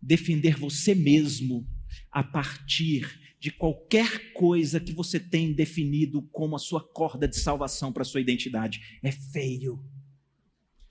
defender 0.02 0.58
você 0.58 0.96
mesmo 0.96 1.68
a 2.12 2.24
partir 2.24 3.22
de 3.40 3.52
qualquer 3.52 4.34
coisa 4.34 4.80
que 4.80 4.92
você 4.92 5.20
tem 5.20 5.54
definido 5.54 6.22
como 6.32 6.56
a 6.56 6.60
sua 6.60 6.82
corda 6.82 7.28
de 7.28 7.38
salvação 7.38 7.92
para 7.92 8.02
a 8.02 8.06
sua 8.06 8.22
identidade. 8.22 9.00
É 9.04 9.12
feio. 9.12 9.84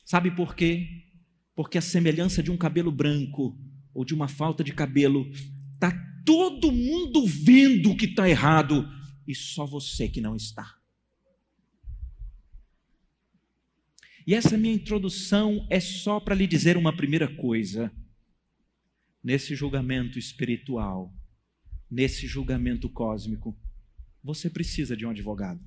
Sabe 0.04 0.30
por 0.30 0.54
quê? 0.54 0.86
Porque 1.54 1.78
a 1.78 1.82
semelhança 1.82 2.42
de 2.42 2.50
um 2.50 2.56
cabelo 2.56 2.92
branco 2.92 3.58
ou 3.94 4.04
de 4.04 4.12
uma 4.12 4.26
falta 4.26 4.64
de 4.64 4.72
cabelo, 4.72 5.30
está 5.74 5.92
todo 6.26 6.72
mundo 6.72 7.24
vendo 7.26 7.96
que 7.96 8.06
está 8.06 8.28
errado, 8.28 8.86
e 9.26 9.34
só 9.34 9.64
você 9.66 10.08
que 10.08 10.20
não 10.20 10.36
está. 10.36 10.78
E 14.26 14.34
essa 14.34 14.56
minha 14.56 14.74
introdução 14.74 15.66
é 15.68 15.78
só 15.78 16.18
para 16.18 16.34
lhe 16.34 16.46
dizer 16.46 16.76
uma 16.76 16.96
primeira 16.96 17.28
coisa. 17.36 17.92
Nesse 19.22 19.54
julgamento 19.54 20.18
espiritual, 20.18 21.14
nesse 21.90 22.26
julgamento 22.26 22.88
cósmico, 22.88 23.56
você 24.22 24.48
precisa 24.48 24.96
de 24.96 25.04
um 25.04 25.10
advogado. 25.10 25.60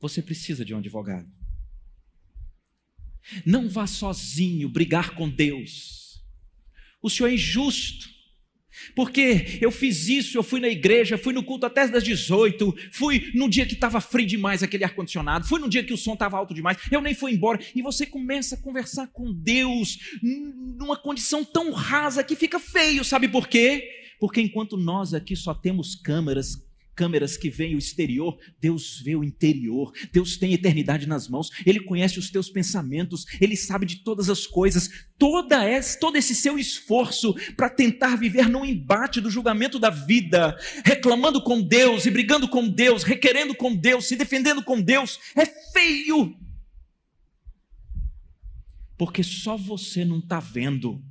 Você 0.00 0.20
precisa 0.22 0.64
de 0.64 0.74
um 0.74 0.78
advogado. 0.78 1.30
Não 3.44 3.68
vá 3.68 3.86
sozinho 3.86 4.68
brigar 4.68 5.14
com 5.14 5.28
Deus. 5.28 6.24
O 7.00 7.10
Senhor 7.10 7.28
é 7.28 7.34
injusto. 7.34 8.15
Porque 8.94 9.58
eu 9.60 9.70
fiz 9.70 10.08
isso, 10.08 10.36
eu 10.36 10.42
fui 10.42 10.60
na 10.60 10.68
igreja, 10.68 11.18
fui 11.18 11.32
no 11.32 11.42
culto 11.42 11.66
até 11.66 11.86
das 11.86 12.02
18, 12.02 12.74
fui 12.92 13.30
no 13.34 13.48
dia 13.48 13.66
que 13.66 13.74
estava 13.74 14.00
frio 14.00 14.26
demais 14.26 14.62
aquele 14.62 14.84
ar-condicionado, 14.84 15.46
fui 15.46 15.60
no 15.60 15.68
dia 15.68 15.84
que 15.84 15.92
o 15.92 15.96
som 15.96 16.14
estava 16.14 16.36
alto 16.36 16.54
demais, 16.54 16.78
eu 16.90 17.00
nem 17.00 17.14
fui 17.14 17.32
embora. 17.32 17.60
E 17.74 17.82
você 17.82 18.06
começa 18.06 18.54
a 18.54 18.58
conversar 18.58 19.08
com 19.08 19.32
Deus 19.32 19.98
numa 20.22 20.96
condição 20.96 21.44
tão 21.44 21.72
rasa 21.72 22.24
que 22.24 22.36
fica 22.36 22.58
feio, 22.58 23.04
sabe 23.04 23.28
por 23.28 23.48
quê? 23.48 23.88
Porque 24.18 24.40
enquanto 24.40 24.76
nós 24.76 25.12
aqui 25.14 25.36
só 25.36 25.52
temos 25.52 25.94
câmeras 25.94 26.65
câmeras 26.96 27.36
que 27.36 27.50
veem 27.50 27.74
o 27.74 27.78
exterior, 27.78 28.38
Deus 28.58 29.00
vê 29.04 29.14
o 29.14 29.22
interior. 29.22 29.92
Deus 30.10 30.38
tem 30.38 30.54
eternidade 30.54 31.06
nas 31.06 31.28
mãos. 31.28 31.50
Ele 31.66 31.78
conhece 31.78 32.18
os 32.18 32.30
teus 32.30 32.48
pensamentos, 32.48 33.26
ele 33.38 33.54
sabe 33.54 33.84
de 33.84 33.96
todas 33.96 34.30
as 34.30 34.46
coisas. 34.46 35.06
Toda 35.18 35.62
essa, 35.62 35.98
todo 36.00 36.16
esse 36.16 36.34
seu 36.34 36.58
esforço 36.58 37.34
para 37.54 37.68
tentar 37.68 38.16
viver 38.16 38.48
num 38.48 38.64
embate 38.64 39.20
do 39.20 39.30
julgamento 39.30 39.78
da 39.78 39.90
vida, 39.90 40.58
reclamando 40.84 41.42
com 41.42 41.60
Deus 41.60 42.06
e 42.06 42.10
brigando 42.10 42.48
com 42.48 42.66
Deus, 42.66 43.02
requerendo 43.02 43.54
com 43.54 43.76
Deus, 43.76 44.06
se 44.06 44.16
defendendo 44.16 44.64
com 44.64 44.80
Deus, 44.80 45.20
é 45.36 45.44
feio. 45.44 46.34
Porque 48.96 49.22
só 49.22 49.56
você 49.56 50.04
não 50.04 50.18
está 50.18 50.40
vendo 50.40 51.04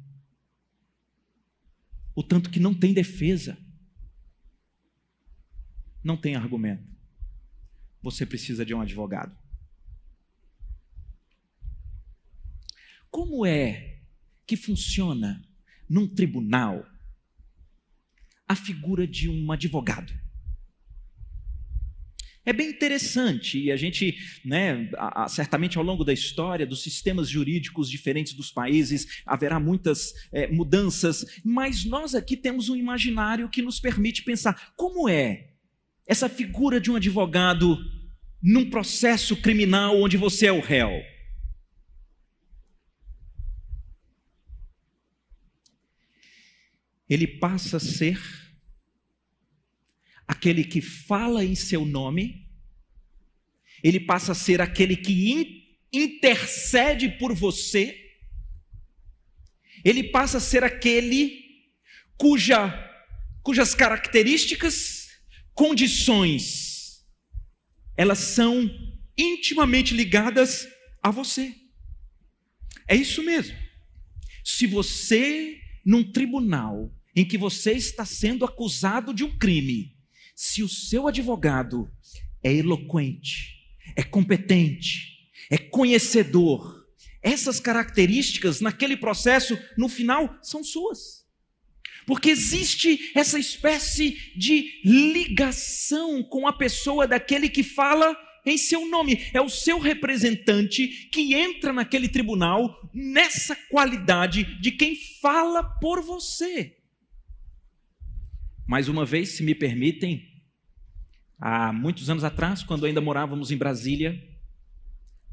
o 2.16 2.24
tanto 2.24 2.50
que 2.50 2.60
não 2.60 2.74
tem 2.74 2.94
defesa 2.94 3.58
não 6.06 6.16
tem 6.16 6.36
argumento. 6.36 6.88
Você 8.04 8.28
precisa 8.28 8.64
de 8.64 8.76
um 8.76 8.80
advogado. 8.80 9.36
Como 13.10 13.44
é 13.44 14.02
que 14.46 14.56
funciona 14.56 15.44
num 15.90 16.08
tribunal 16.08 16.86
a 18.48 18.56
figura 18.56 19.08
de 19.08 19.28
um 19.28 19.52
advogado? 19.52 20.14
É 22.46 22.54
bem 22.54 22.70
interessante 22.70 23.60
e 23.60 23.72
a 23.72 23.76
gente, 23.76 24.16
né, 24.46 24.88
certamente 25.28 25.80
ao 25.80 25.84
longo 25.84 26.04
da 26.04 26.14
história 26.14 26.68
dos 26.68 26.84
sistemas 26.84 27.28
jurídicos 27.28 27.90
diferentes 27.90 28.34
dos 28.34 28.52
países 28.52 29.24
haverá 29.26 29.60
muitas 29.60 30.14
é, 30.32 30.46
mudanças, 30.46 31.26
mas 31.44 31.84
nós 31.84 32.14
aqui 32.14 32.38
temos 32.38 32.70
um 32.70 32.76
imaginário 32.76 33.50
que 33.50 33.64
nos 33.64 33.80
permite 33.80 34.24
pensar 34.24 34.74
como 34.76 35.10
é 35.10 35.55
essa 36.06 36.30
figura 36.30 36.80
de 36.80 36.92
um 36.92 36.96
advogado 36.96 37.78
num 38.42 38.70
processo 38.70 39.36
criminal 39.42 40.00
onde 40.00 40.18
você 40.18 40.46
é 40.46 40.52
o 40.52 40.60
réu. 40.60 40.92
Ele 47.10 47.28
passa 47.28 47.78
a 47.78 47.80
ser 47.80 48.20
aquele 50.28 50.64
que 50.64 50.82
fala 50.82 51.44
em 51.44 51.56
seu 51.56 51.86
nome, 51.86 52.50
ele 53.84 54.00
passa 54.00 54.32
a 54.32 54.36
ser 54.36 54.60
aquele 54.62 54.96
que 54.96 55.80
intercede 55.94 57.10
por 57.10 57.34
você, 57.34 57.96
ele 59.84 60.06
passa 60.06 60.38
a 60.38 60.42
ser 60.42 60.64
aquele 60.64 61.44
cuja, 62.18 62.74
cujas 63.44 63.76
características 63.76 65.05
condições, 65.56 67.04
elas 67.98 68.20
são 68.20 68.70
intimamente 69.18 69.94
ligadas 69.94 70.68
a 71.02 71.10
você. 71.10 71.56
É 72.88 72.96
isso 72.96 73.24
mesmo. 73.24 73.56
Se 74.44 74.68
você, 74.68 75.58
num 75.84 76.04
tribunal 76.04 76.94
em 77.16 77.26
que 77.26 77.38
você 77.38 77.72
está 77.72 78.06
sendo 78.06 78.46
acusado 78.46 79.14
de 79.14 79.24
um 79.24 79.36
crime, 79.38 79.96
se 80.36 80.62
o 80.62 80.70
seu 80.70 81.08
advogado 81.08 81.90
é 82.44 82.54
eloquente, 82.54 83.66
é 83.96 84.04
competente, 84.04 85.32
é 85.50 85.58
conhecedor, 85.58 86.86
essas 87.22 87.60
características 87.60 88.60
naquele 88.60 88.98
processo, 88.98 89.58
no 89.78 89.88
final, 89.88 90.38
são 90.44 90.64
suas. 90.64 91.25
Porque 92.06 92.30
existe 92.30 93.12
essa 93.16 93.40
espécie 93.40 94.32
de 94.36 94.82
ligação 94.84 96.24
com 96.24 96.48
a 96.48 96.54
pessoa 96.54 97.08
daquele 97.08 97.50
que 97.50 97.64
fala 97.64 98.16
em 98.46 98.58
seu 98.58 98.88
nome. 98.88 99.28
É 99.34 99.42
o 99.42 99.50
seu 99.50 99.80
representante 99.80 101.10
que 101.10 101.34
entra 101.34 101.74
naquele 101.74 102.08
tribunal 102.08 102.80
nessa 102.94 103.56
qualidade 103.70 104.60
de 104.62 104.72
quem 104.72 104.96
fala 105.22 105.64
por 105.80 106.02
você. 106.02 106.78
Mais 108.68 108.88
uma 108.88 109.06
vez, 109.06 109.30
se 109.30 109.44
me 109.44 109.56
permitem, 109.56 110.28
há 111.40 111.74
muitos 111.74 112.10
anos 112.10 112.24
atrás, 112.24 112.64
quando 112.64 112.86
ainda 112.86 113.02
morávamos 113.02 113.52
em 113.52 113.58
Brasília, 113.58 114.20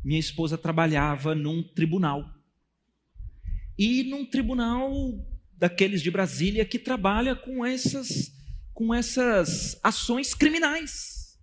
minha 0.05 0.21
esposa 0.21 0.59
trabalhava 0.59 1.35
num 1.35 1.63
tribunal. 1.63 2.29
E 3.79 4.03
num 4.05 4.25
tribunal 4.27 4.91
daqueles 5.63 6.03
de 6.03 6.11
Brasília 6.11 6.65
que 6.65 6.77
trabalha 6.77 7.37
com 7.37 7.65
essas, 7.65 8.33
com 8.75 8.93
essas 8.93 9.79
ações 9.81 10.35
criminais. 10.35 11.39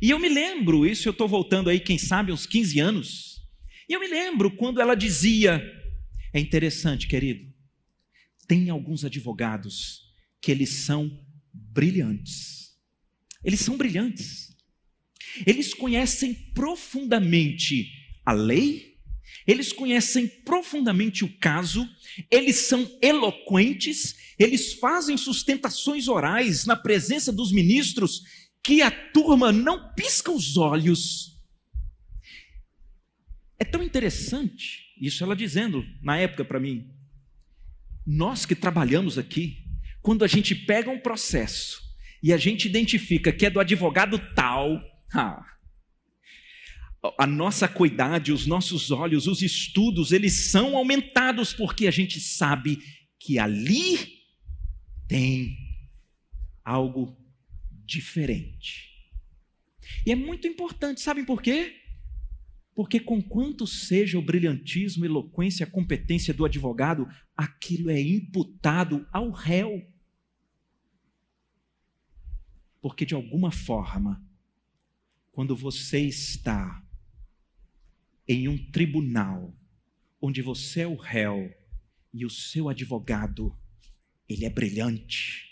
E 0.00 0.10
eu 0.10 0.18
me 0.20 0.28
lembro, 0.28 0.86
isso 0.86 1.08
eu 1.08 1.10
estou 1.10 1.26
voltando 1.26 1.68
aí, 1.68 1.80
quem 1.80 1.98
sabe, 1.98 2.30
uns 2.30 2.46
15 2.46 2.78
anos, 2.78 3.42
e 3.88 3.94
eu 3.94 3.98
me 3.98 4.06
lembro 4.06 4.54
quando 4.54 4.80
ela 4.80 4.94
dizia: 4.94 5.60
é 6.32 6.38
interessante, 6.38 7.08
querido, 7.08 7.52
tem 8.46 8.70
alguns 8.70 9.04
advogados 9.04 10.14
que 10.40 10.52
eles 10.52 10.68
são 10.68 11.10
brilhantes. 11.52 12.78
Eles 13.42 13.58
são 13.58 13.76
brilhantes. 13.76 14.56
Eles 15.44 15.74
conhecem 15.74 16.32
profundamente 16.54 17.90
a 18.24 18.30
lei, 18.30 18.87
eles 19.48 19.72
conhecem 19.72 20.28
profundamente 20.28 21.24
o 21.24 21.38
caso, 21.38 21.88
eles 22.30 22.68
são 22.68 22.86
eloquentes, 23.00 24.34
eles 24.38 24.74
fazem 24.74 25.16
sustentações 25.16 26.06
orais 26.06 26.66
na 26.66 26.76
presença 26.76 27.32
dos 27.32 27.50
ministros 27.50 28.20
que 28.62 28.82
a 28.82 28.90
turma 28.90 29.50
não 29.50 29.94
pisca 29.94 30.30
os 30.30 30.58
olhos. 30.58 31.40
É 33.58 33.64
tão 33.64 33.82
interessante, 33.82 34.94
isso 35.00 35.24
ela 35.24 35.34
dizendo 35.34 35.82
na 36.02 36.18
época 36.18 36.44
para 36.44 36.60
mim. 36.60 36.86
Nós 38.06 38.44
que 38.44 38.54
trabalhamos 38.54 39.16
aqui, 39.16 39.64
quando 40.02 40.24
a 40.24 40.28
gente 40.28 40.54
pega 40.54 40.90
um 40.90 41.00
processo 41.00 41.80
e 42.22 42.34
a 42.34 42.36
gente 42.36 42.68
identifica 42.68 43.32
que 43.32 43.46
é 43.46 43.50
do 43.50 43.60
advogado 43.60 44.18
tal, 44.34 44.78
ah, 45.14 45.42
a 47.16 47.26
nossa 47.26 47.66
acuidade, 47.66 48.32
os 48.32 48.46
nossos 48.46 48.90
olhos, 48.90 49.26
os 49.26 49.40
estudos, 49.40 50.10
eles 50.10 50.50
são 50.50 50.76
aumentados 50.76 51.52
porque 51.52 51.86
a 51.86 51.90
gente 51.90 52.20
sabe 52.20 52.78
que 53.18 53.38
ali 53.38 54.18
tem 55.06 55.56
algo 56.64 57.16
diferente. 57.84 58.88
E 60.04 60.12
é 60.12 60.16
muito 60.16 60.46
importante, 60.46 61.00
sabem 61.00 61.24
por 61.24 61.40
quê? 61.40 61.74
Porque, 62.74 63.00
conquanto 63.00 63.66
seja 63.66 64.18
o 64.18 64.22
brilhantismo, 64.22 65.04
eloquência, 65.04 65.64
a 65.64 65.70
competência 65.70 66.32
do 66.32 66.44
advogado, 66.44 67.08
aquilo 67.36 67.90
é 67.90 68.00
imputado 68.00 69.06
ao 69.12 69.30
réu. 69.30 69.84
Porque, 72.80 73.04
de 73.04 73.14
alguma 73.14 73.50
forma, 73.50 74.24
quando 75.32 75.56
você 75.56 76.00
está 76.00 76.84
em 78.28 78.46
um 78.46 78.58
tribunal 78.70 79.56
onde 80.20 80.42
você 80.42 80.82
é 80.82 80.86
o 80.86 80.96
réu 80.96 81.50
e 82.12 82.26
o 82.26 82.30
seu 82.30 82.68
advogado, 82.68 83.56
ele 84.28 84.44
é 84.44 84.50
brilhante, 84.50 85.48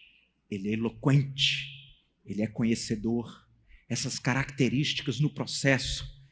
ele 0.51 0.69
é 0.69 0.73
eloquente, 0.73 2.05
ele 2.25 2.43
é 2.43 2.47
conhecedor. 2.47 3.49
Essas 3.89 4.19
características 4.19 5.19
no 5.21 5.31
processo, 5.31 6.23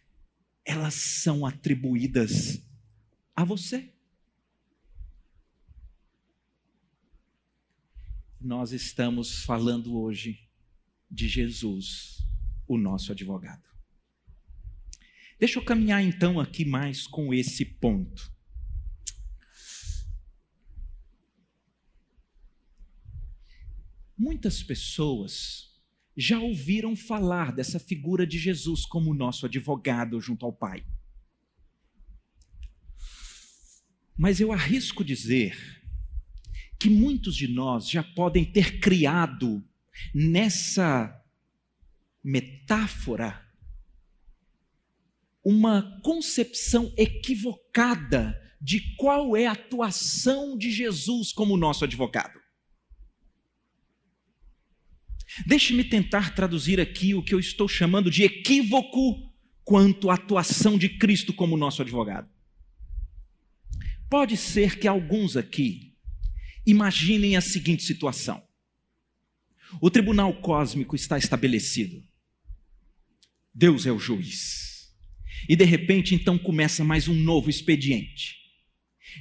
elas 0.64 0.94
são 0.94 1.46
atribuídas 1.46 2.62
a 3.35 3.42
você. 3.42 3.90
Nós 8.38 8.72
estamos 8.72 9.44
falando 9.44 9.98
hoje 9.98 10.46
de 11.11 11.26
Jesus, 11.28 12.18
o 12.68 12.76
nosso 12.76 13.12
advogado. 13.12 13.73
Deixa 15.44 15.59
eu 15.59 15.62
caminhar 15.62 16.02
então 16.02 16.40
aqui 16.40 16.64
mais 16.64 17.07
com 17.07 17.35
esse 17.35 17.66
ponto. 17.66 18.33
Muitas 24.16 24.62
pessoas 24.62 25.78
já 26.16 26.40
ouviram 26.40 26.96
falar 26.96 27.52
dessa 27.52 27.78
figura 27.78 28.26
de 28.26 28.38
Jesus 28.38 28.87
como 28.87 29.12
nosso 29.12 29.44
advogado 29.44 30.18
junto 30.18 30.46
ao 30.46 30.52
Pai. 30.54 30.83
Mas 34.16 34.40
eu 34.40 34.50
arrisco 34.50 35.04
dizer 35.04 35.54
que 36.78 36.88
muitos 36.88 37.37
de 37.37 37.48
nós 37.48 37.90
já 37.90 38.02
podem 38.02 38.50
ter 38.50 38.80
criado 38.80 39.62
nessa 40.14 41.22
metáfora 42.22 43.43
uma 45.44 46.00
concepção 46.02 46.92
equivocada 46.96 48.35
de 48.61 48.96
qual 48.96 49.37
é 49.37 49.46
a 49.46 49.52
atuação 49.52 50.57
de 50.57 50.70
Jesus 50.70 51.33
como 51.33 51.57
nosso 51.57 51.85
advogado. 51.85 52.40
Deixe-me 55.46 55.85
tentar 55.85 56.35
traduzir 56.35 56.80
aqui 56.80 57.14
o 57.14 57.22
que 57.22 57.35
eu 57.35 57.38
estou 57.38 57.68
chamando 57.68 58.11
de 58.11 58.22
equívoco 58.22 59.33
quanto 59.64 60.09
à 60.09 60.14
atuação 60.14 60.78
de 60.78 60.88
Cristo 60.88 61.33
como 61.35 61.57
nosso 61.57 61.83
advogado. 61.83 62.30
Pode 64.09 64.37
ser 64.37 64.78
que 64.78 64.87
alguns 64.87 65.37
aqui 65.37 65.94
imaginem 66.64 67.37
a 67.37 67.40
seguinte 67.40 67.83
situação: 67.83 68.42
o 69.80 69.90
tribunal 69.90 70.33
cósmico 70.40 70.94
está 70.94 71.18
estabelecido, 71.18 72.02
Deus 73.52 73.87
é 73.87 73.92
o 73.92 73.98
juiz. 73.98 74.73
E 75.48 75.56
de 75.56 75.64
repente, 75.64 76.14
então, 76.14 76.38
começa 76.38 76.84
mais 76.84 77.08
um 77.08 77.14
novo 77.14 77.50
expediente. 77.50 78.36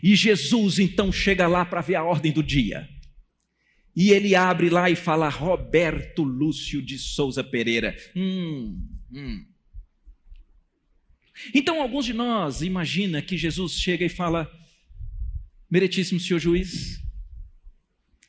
E 0.01 0.15
Jesus, 0.15 0.79
então, 0.79 1.11
chega 1.11 1.47
lá 1.47 1.65
para 1.65 1.81
ver 1.81 1.95
a 1.95 2.03
ordem 2.03 2.31
do 2.31 2.43
dia. 2.43 2.87
E 3.95 4.11
ele 4.11 4.35
abre 4.35 4.69
lá 4.69 4.89
e 4.89 4.95
fala: 4.95 5.29
Roberto 5.29 6.23
Lúcio 6.23 6.81
de 6.81 6.97
Souza 6.97 7.43
Pereira. 7.43 7.95
Hum, 8.15 8.87
hum. 9.11 9.45
Então, 11.53 11.81
alguns 11.81 12.05
de 12.05 12.13
nós 12.13 12.61
imagina 12.61 13.21
que 13.21 13.37
Jesus 13.37 13.73
chega 13.73 14.05
e 14.05 14.09
fala: 14.09 14.51
Meritíssimo 15.69 16.19
senhor 16.19 16.39
juiz, 16.39 17.03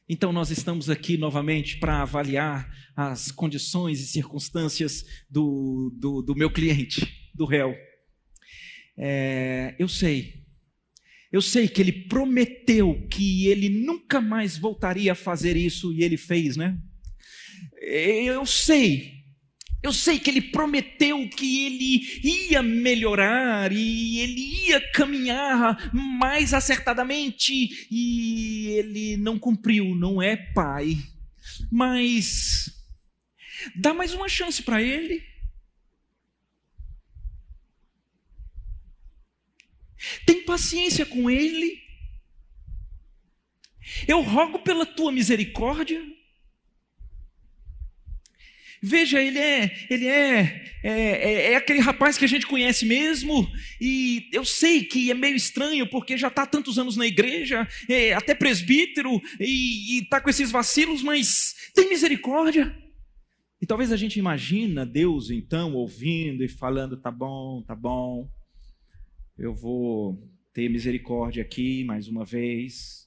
então 0.09 0.33
nós 0.33 0.51
estamos 0.51 0.91
aqui 0.91 1.17
novamente 1.17 1.79
para 1.79 2.03
avaliar 2.03 2.71
as 2.95 3.31
condições 3.31 4.01
e 4.01 4.07
circunstâncias 4.07 5.05
do, 5.31 5.91
do, 5.99 6.23
do 6.23 6.35
meu 6.35 6.51
cliente, 6.51 7.24
do 7.35 7.45
réu. 7.45 7.75
É, 8.97 9.75
eu 9.79 9.89
sei, 9.89 10.45
eu 11.33 11.43
sei 11.43 11.67
que 11.67 11.81
ele 11.81 11.93
prometeu 11.93 13.09
que 13.11 13.49
ele 13.49 13.69
nunca 13.69 14.21
mais 14.21 14.57
voltaria 14.57 15.13
a 15.13 15.17
fazer 15.17 15.57
isso 15.57 15.93
e 15.93 16.05
ele 16.05 16.17
fez, 16.17 16.57
né? 16.57 16.79
Eu 17.83 18.47
sei, 18.47 19.15
eu 19.85 19.93
sei 19.93 20.19
que 20.19 20.31
ele 20.31 20.41
prometeu 20.41 21.29
que 21.29 21.67
ele 21.67 22.01
ia 22.49 22.63
melhorar 22.63 23.71
e 23.71 24.19
ele 24.21 24.69
ia 24.69 24.81
caminhar 24.93 25.91
mais 25.93 26.55
acertadamente 26.55 27.53
e 27.91 28.69
ele 28.79 29.19
não 29.19 29.39
cumpriu, 29.39 29.95
não 29.95 30.23
é 30.23 30.37
pai. 30.37 30.97
Mas 31.71 32.71
dá 33.77 33.93
mais 33.93 34.15
uma 34.15 34.27
chance 34.27 34.63
para 34.63 34.83
ele. 34.83 35.23
Tem 40.27 40.45
paciência 40.45 41.05
com 41.07 41.31
ele. 41.31 41.83
Eu 44.09 44.21
rogo 44.21 44.61
pela 44.61 44.87
tua 44.87 45.13
misericórdia. 45.13 46.03
Veja, 48.87 49.19
ele 49.19 49.39
é, 49.39 49.87
ele 49.89 50.07
é, 50.07 50.63
é, 50.83 50.91
é, 50.91 51.53
é, 51.53 51.57
aquele 51.57 51.79
rapaz 51.79 52.19
que 52.19 52.25
a 52.27 52.29
gente 52.29 52.47
conhece 52.47 52.85
mesmo, 52.85 53.51
e 53.81 54.29
eu 54.31 54.45
sei 54.45 54.85
que 54.85 55.11
é 55.11 55.15
meio 55.15 55.35
estranho, 55.35 55.89
porque 55.89 56.19
já 56.19 56.29
está 56.29 56.45
tantos 56.45 56.79
anos 56.79 56.95
na 56.95 57.07
igreja, 57.07 57.67
é, 57.89 58.13
até 58.13 58.35
presbítero, 58.35 59.23
e 59.41 60.01
está 60.03 60.21
com 60.21 60.29
esses 60.29 60.51
vacilos, 60.51 61.03
mas 61.03 61.55
tem 61.75 61.89
misericórdia. 61.89 62.77
E 63.59 63.67
talvez 63.67 63.91
a 63.91 63.97
gente 63.97 64.19
imagina 64.19 64.85
Deus 64.85 65.31
então 65.31 65.73
ouvindo 65.73 66.45
e 66.45 66.49
falando, 66.51 67.01
tá 67.01 67.11
bom, 67.11 67.63
tá 67.67 67.75
bom, 67.75 68.29
eu 69.39 69.55
vou 69.55 70.31
ter 70.53 70.69
misericórdia 70.69 71.43
aqui 71.43 71.85
mais 71.85 72.09
uma 72.09 72.25
vez. 72.25 73.05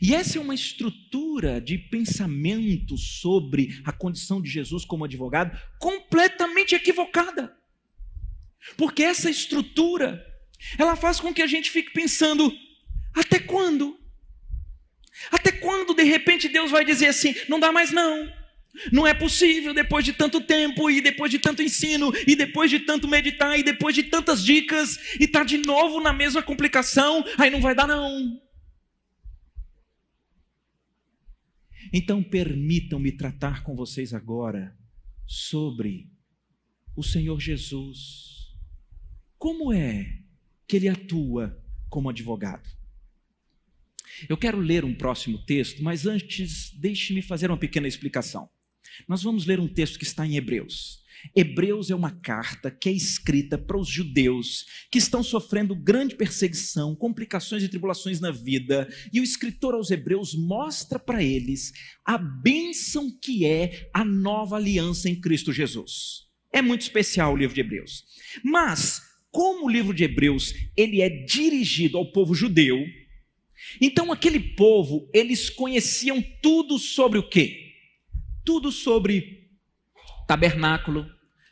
E 0.00 0.14
essa 0.14 0.38
é 0.38 0.40
uma 0.40 0.54
estrutura 0.54 1.60
de 1.60 1.76
pensamento 1.76 2.96
sobre 2.96 3.80
a 3.84 3.92
condição 3.92 4.40
de 4.40 4.48
Jesus 4.48 4.84
como 4.84 5.04
advogado 5.04 5.56
completamente 5.78 6.74
equivocada. 6.74 7.56
Porque 8.76 9.02
essa 9.02 9.28
estrutura, 9.28 10.24
ela 10.78 10.96
faz 10.96 11.20
com 11.20 11.34
que 11.34 11.42
a 11.42 11.46
gente 11.46 11.70
fique 11.70 11.92
pensando: 11.92 12.50
até 13.14 13.38
quando? 13.38 13.98
Até 15.30 15.52
quando 15.52 15.94
de 15.94 16.02
repente 16.02 16.48
Deus 16.48 16.70
vai 16.70 16.84
dizer 16.84 17.08
assim: 17.08 17.34
não 17.48 17.60
dá 17.60 17.70
mais 17.70 17.92
não? 17.92 18.43
Não 18.90 19.06
é 19.06 19.14
possível 19.14 19.72
depois 19.72 20.04
de 20.04 20.12
tanto 20.12 20.40
tempo, 20.40 20.90
e 20.90 21.00
depois 21.00 21.30
de 21.30 21.38
tanto 21.38 21.62
ensino, 21.62 22.12
e 22.26 22.34
depois 22.34 22.70
de 22.70 22.80
tanto 22.80 23.06
meditar, 23.06 23.58
e 23.58 23.62
depois 23.62 23.94
de 23.94 24.04
tantas 24.04 24.44
dicas, 24.44 24.98
e 25.20 25.28
tá 25.28 25.44
de 25.44 25.58
novo 25.58 26.00
na 26.00 26.12
mesma 26.12 26.42
complicação, 26.42 27.24
aí 27.38 27.50
não 27.50 27.60
vai 27.60 27.74
dar 27.74 27.86
não. 27.86 28.40
Então 31.92 32.22
permitam-me 32.22 33.12
tratar 33.12 33.62
com 33.62 33.76
vocês 33.76 34.12
agora 34.12 34.76
sobre 35.26 36.10
o 36.96 37.02
Senhor 37.02 37.38
Jesus. 37.40 38.52
Como 39.38 39.72
é 39.72 40.18
que 40.66 40.76
ele 40.76 40.88
atua 40.88 41.62
como 41.88 42.08
advogado? 42.08 42.68
Eu 44.28 44.36
quero 44.36 44.58
ler 44.58 44.84
um 44.84 44.94
próximo 44.94 45.38
texto, 45.38 45.82
mas 45.82 46.06
antes 46.06 46.72
deixe-me 46.74 47.22
fazer 47.22 47.50
uma 47.50 47.58
pequena 47.58 47.88
explicação. 47.88 48.48
Nós 49.08 49.22
vamos 49.22 49.46
ler 49.46 49.60
um 49.60 49.68
texto 49.68 49.98
que 49.98 50.04
está 50.04 50.26
em 50.26 50.36
Hebreus. 50.36 51.04
Hebreus 51.34 51.90
é 51.90 51.94
uma 51.94 52.10
carta 52.10 52.70
que 52.70 52.88
é 52.88 52.92
escrita 52.92 53.56
para 53.56 53.78
os 53.78 53.88
judeus 53.88 54.66
que 54.90 54.98
estão 54.98 55.22
sofrendo 55.22 55.74
grande 55.74 56.14
perseguição, 56.14 56.94
complicações 56.94 57.62
e 57.62 57.68
tribulações 57.68 58.20
na 58.20 58.30
vida, 58.30 58.88
e 59.12 59.20
o 59.20 59.24
escritor 59.24 59.74
aos 59.74 59.90
Hebreus 59.90 60.34
mostra 60.34 60.98
para 60.98 61.22
eles 61.22 61.72
a 62.04 62.18
bênção 62.18 63.10
que 63.10 63.46
é 63.46 63.88
a 63.92 64.04
nova 64.04 64.56
aliança 64.56 65.08
em 65.08 65.18
Cristo 65.18 65.52
Jesus. 65.52 66.24
É 66.52 66.60
muito 66.60 66.82
especial 66.82 67.32
o 67.32 67.36
livro 67.36 67.54
de 67.54 67.60
Hebreus. 67.60 68.04
Mas, 68.44 69.00
como 69.30 69.66
o 69.66 69.70
livro 69.70 69.94
de 69.94 70.04
Hebreus 70.04 70.54
ele 70.76 71.00
é 71.00 71.08
dirigido 71.08 71.96
ao 71.96 72.12
povo 72.12 72.34
judeu, 72.34 72.84
então 73.80 74.12
aquele 74.12 74.38
povo, 74.38 75.08
eles 75.12 75.48
conheciam 75.48 76.22
tudo 76.42 76.78
sobre 76.78 77.18
o 77.18 77.28
quê? 77.28 77.63
Tudo 78.44 78.70
sobre 78.70 79.48
tabernáculo, 80.26 81.06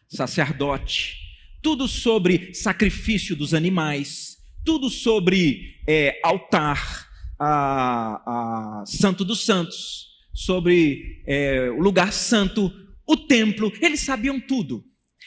sacerdote, 0.09 1.17
tudo 1.63 1.89
sobre 1.89 2.55
sacrifício 2.55 3.35
dos 3.35 3.55
animais, 3.55 4.37
tudo 4.65 4.91
sobre 4.91 5.81
é, 5.89 6.21
altar, 6.23 7.11
a, 7.39 8.81
a, 8.81 8.87
Santo 8.87 9.25
dos 9.25 9.45
Santos, 9.45 10.11
sobre 10.33 11.23
é, 11.27 11.71
o 11.71 11.81
lugar 11.81 12.13
santo, 12.13 12.73
o 13.07 13.17
templo, 13.17 13.73
eles 13.81 14.01
sabiam 14.01 14.41
tudo. 14.41 14.85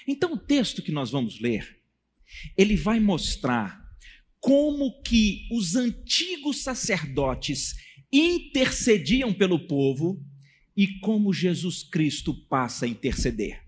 Então 0.07 0.33
o 0.33 0.37
texto 0.37 0.81
que 0.81 0.91
nós 0.91 1.11
vamos 1.11 1.39
ler, 1.39 1.77
ele 2.57 2.75
vai 2.75 2.99
mostrar 2.99 3.83
como 4.39 5.01
que 5.01 5.47
os 5.51 5.75
antigos 5.75 6.63
sacerdotes 6.63 7.73
intercediam 8.11 9.33
pelo 9.33 9.67
povo 9.67 10.23
e 10.75 10.99
como 10.99 11.33
Jesus 11.33 11.83
Cristo 11.83 12.33
passa 12.33 12.85
a 12.85 12.89
interceder. 12.89 13.61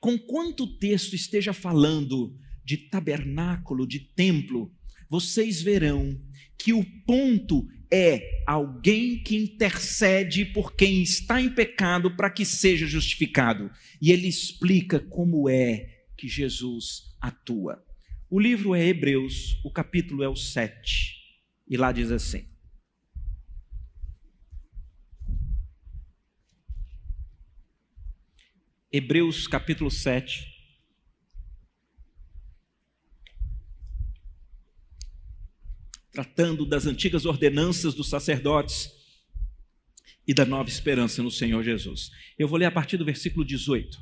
Com 0.00 0.18
quanto 0.18 0.78
texto 0.78 1.14
esteja 1.14 1.52
falando 1.52 2.36
de 2.64 2.76
tabernáculo, 2.76 3.86
de 3.86 4.00
templo, 4.00 4.72
vocês 5.08 5.60
verão 5.60 6.18
que 6.56 6.72
o 6.72 6.84
ponto 7.04 7.66
é 7.92 8.42
alguém 8.46 9.22
que 9.22 9.36
intercede 9.36 10.44
por 10.46 10.74
quem 10.74 11.02
está 11.02 11.40
em 11.40 11.50
pecado 11.50 12.16
para 12.16 12.30
que 12.30 12.44
seja 12.44 12.86
justificado. 12.86 13.70
E 14.00 14.10
ele 14.10 14.26
explica 14.26 14.98
como 14.98 15.48
é 15.48 16.04
que 16.16 16.28
Jesus 16.28 17.14
atua. 17.20 17.84
O 18.30 18.40
livro 18.40 18.74
é 18.74 18.86
Hebreus, 18.86 19.58
o 19.62 19.70
capítulo 19.70 20.22
é 20.22 20.28
o 20.28 20.36
7, 20.36 21.16
e 21.68 21.76
lá 21.76 21.92
diz 21.92 22.10
assim: 22.10 22.46
Hebreus 28.94 29.46
capítulo 29.46 29.90
7. 29.90 30.52
Tratando 36.12 36.66
das 36.66 36.84
antigas 36.84 37.24
ordenanças 37.24 37.94
dos 37.94 38.10
sacerdotes 38.10 38.92
e 40.28 40.34
da 40.34 40.44
nova 40.44 40.68
esperança 40.68 41.22
no 41.22 41.30
Senhor 41.30 41.64
Jesus. 41.64 42.10
Eu 42.38 42.46
vou 42.46 42.58
ler 42.58 42.66
a 42.66 42.70
partir 42.70 42.98
do 42.98 43.04
versículo 43.04 43.46
18. 43.46 43.98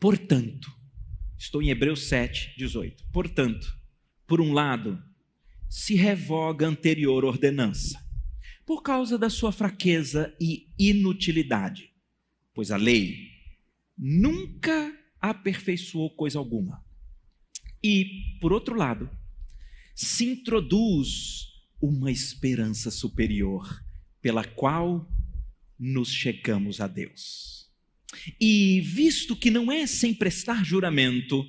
Portanto, 0.00 0.72
estou 1.36 1.62
em 1.62 1.68
Hebreus 1.68 2.04
7, 2.04 2.54
18. 2.56 3.04
Portanto, 3.12 3.78
por 4.26 4.40
um 4.40 4.54
lado, 4.54 4.98
se 5.68 5.94
revoga 5.94 6.64
a 6.64 6.70
anterior 6.70 7.26
ordenança, 7.26 8.02
por 8.64 8.82
causa 8.82 9.18
da 9.18 9.28
sua 9.28 9.52
fraqueza 9.52 10.34
e 10.40 10.72
inutilidade, 10.78 11.91
pois 12.54 12.70
a 12.70 12.76
lei 12.76 13.30
nunca 13.96 14.92
aperfeiçoou 15.20 16.10
coisa 16.14 16.38
alguma. 16.38 16.84
E, 17.82 18.38
por 18.40 18.52
outro 18.52 18.74
lado, 18.74 19.10
se 19.94 20.24
introduz 20.24 21.48
uma 21.80 22.10
esperança 22.10 22.90
superior, 22.90 23.84
pela 24.20 24.44
qual 24.44 25.08
nos 25.78 26.08
chegamos 26.12 26.80
a 26.80 26.86
Deus. 26.86 27.68
E 28.40 28.80
visto 28.80 29.34
que 29.34 29.50
não 29.50 29.72
é 29.72 29.86
sem 29.86 30.14
prestar 30.14 30.64
juramento, 30.64 31.44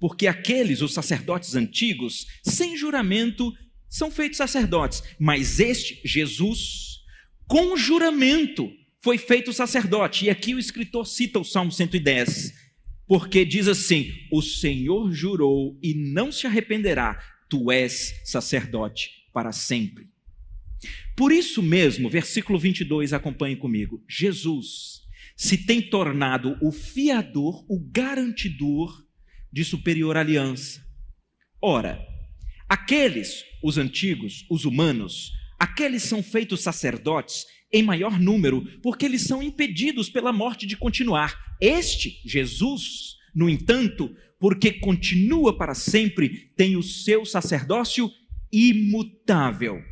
porque 0.00 0.26
aqueles, 0.26 0.80
os 0.80 0.94
sacerdotes 0.94 1.54
antigos, 1.54 2.26
sem 2.42 2.76
juramento, 2.76 3.52
são 3.88 4.10
feitos 4.10 4.38
sacerdotes, 4.38 5.02
mas 5.18 5.60
este, 5.60 6.00
Jesus, 6.04 7.00
com 7.46 7.76
juramento, 7.76 8.72
foi 9.04 9.18
feito 9.18 9.52
sacerdote. 9.52 10.24
E 10.24 10.30
aqui 10.30 10.54
o 10.54 10.58
escritor 10.58 11.06
cita 11.06 11.38
o 11.38 11.44
Salmo 11.44 11.70
110, 11.70 12.54
porque 13.06 13.44
diz 13.44 13.68
assim: 13.68 14.10
O 14.32 14.40
Senhor 14.40 15.12
jurou 15.12 15.78
e 15.82 15.92
não 15.92 16.32
se 16.32 16.46
arrependerá, 16.46 17.22
tu 17.46 17.70
és 17.70 18.22
sacerdote 18.24 19.10
para 19.30 19.52
sempre. 19.52 20.08
Por 21.14 21.30
isso 21.32 21.62
mesmo, 21.62 22.08
versículo 22.08 22.58
22, 22.58 23.12
acompanhe 23.12 23.56
comigo. 23.56 24.02
Jesus 24.08 25.02
se 25.36 25.58
tem 25.58 25.82
tornado 25.82 26.56
o 26.62 26.72
fiador, 26.72 27.62
o 27.68 27.78
garantidor 27.78 29.04
de 29.52 29.64
superior 29.64 30.16
aliança. 30.16 30.82
Ora, 31.60 32.00
aqueles, 32.66 33.44
os 33.62 33.76
antigos, 33.76 34.46
os 34.50 34.64
humanos, 34.64 35.30
aqueles 35.58 36.04
são 36.04 36.22
feitos 36.22 36.62
sacerdotes 36.62 37.44
em 37.72 37.82
maior 37.82 38.20
número, 38.20 38.64
porque 38.80 39.04
eles 39.04 39.22
são 39.22 39.42
impedidos 39.42 40.08
pela 40.08 40.32
morte 40.32 40.66
de 40.66 40.76
continuar. 40.76 41.56
Este, 41.60 42.20
Jesus, 42.24 43.16
no 43.34 43.48
entanto, 43.48 44.14
porque 44.38 44.72
continua 44.72 45.56
para 45.56 45.74
sempre, 45.74 46.52
tem 46.56 46.76
o 46.76 46.82
seu 46.82 47.24
sacerdócio 47.24 48.10
imutável. 48.52 49.82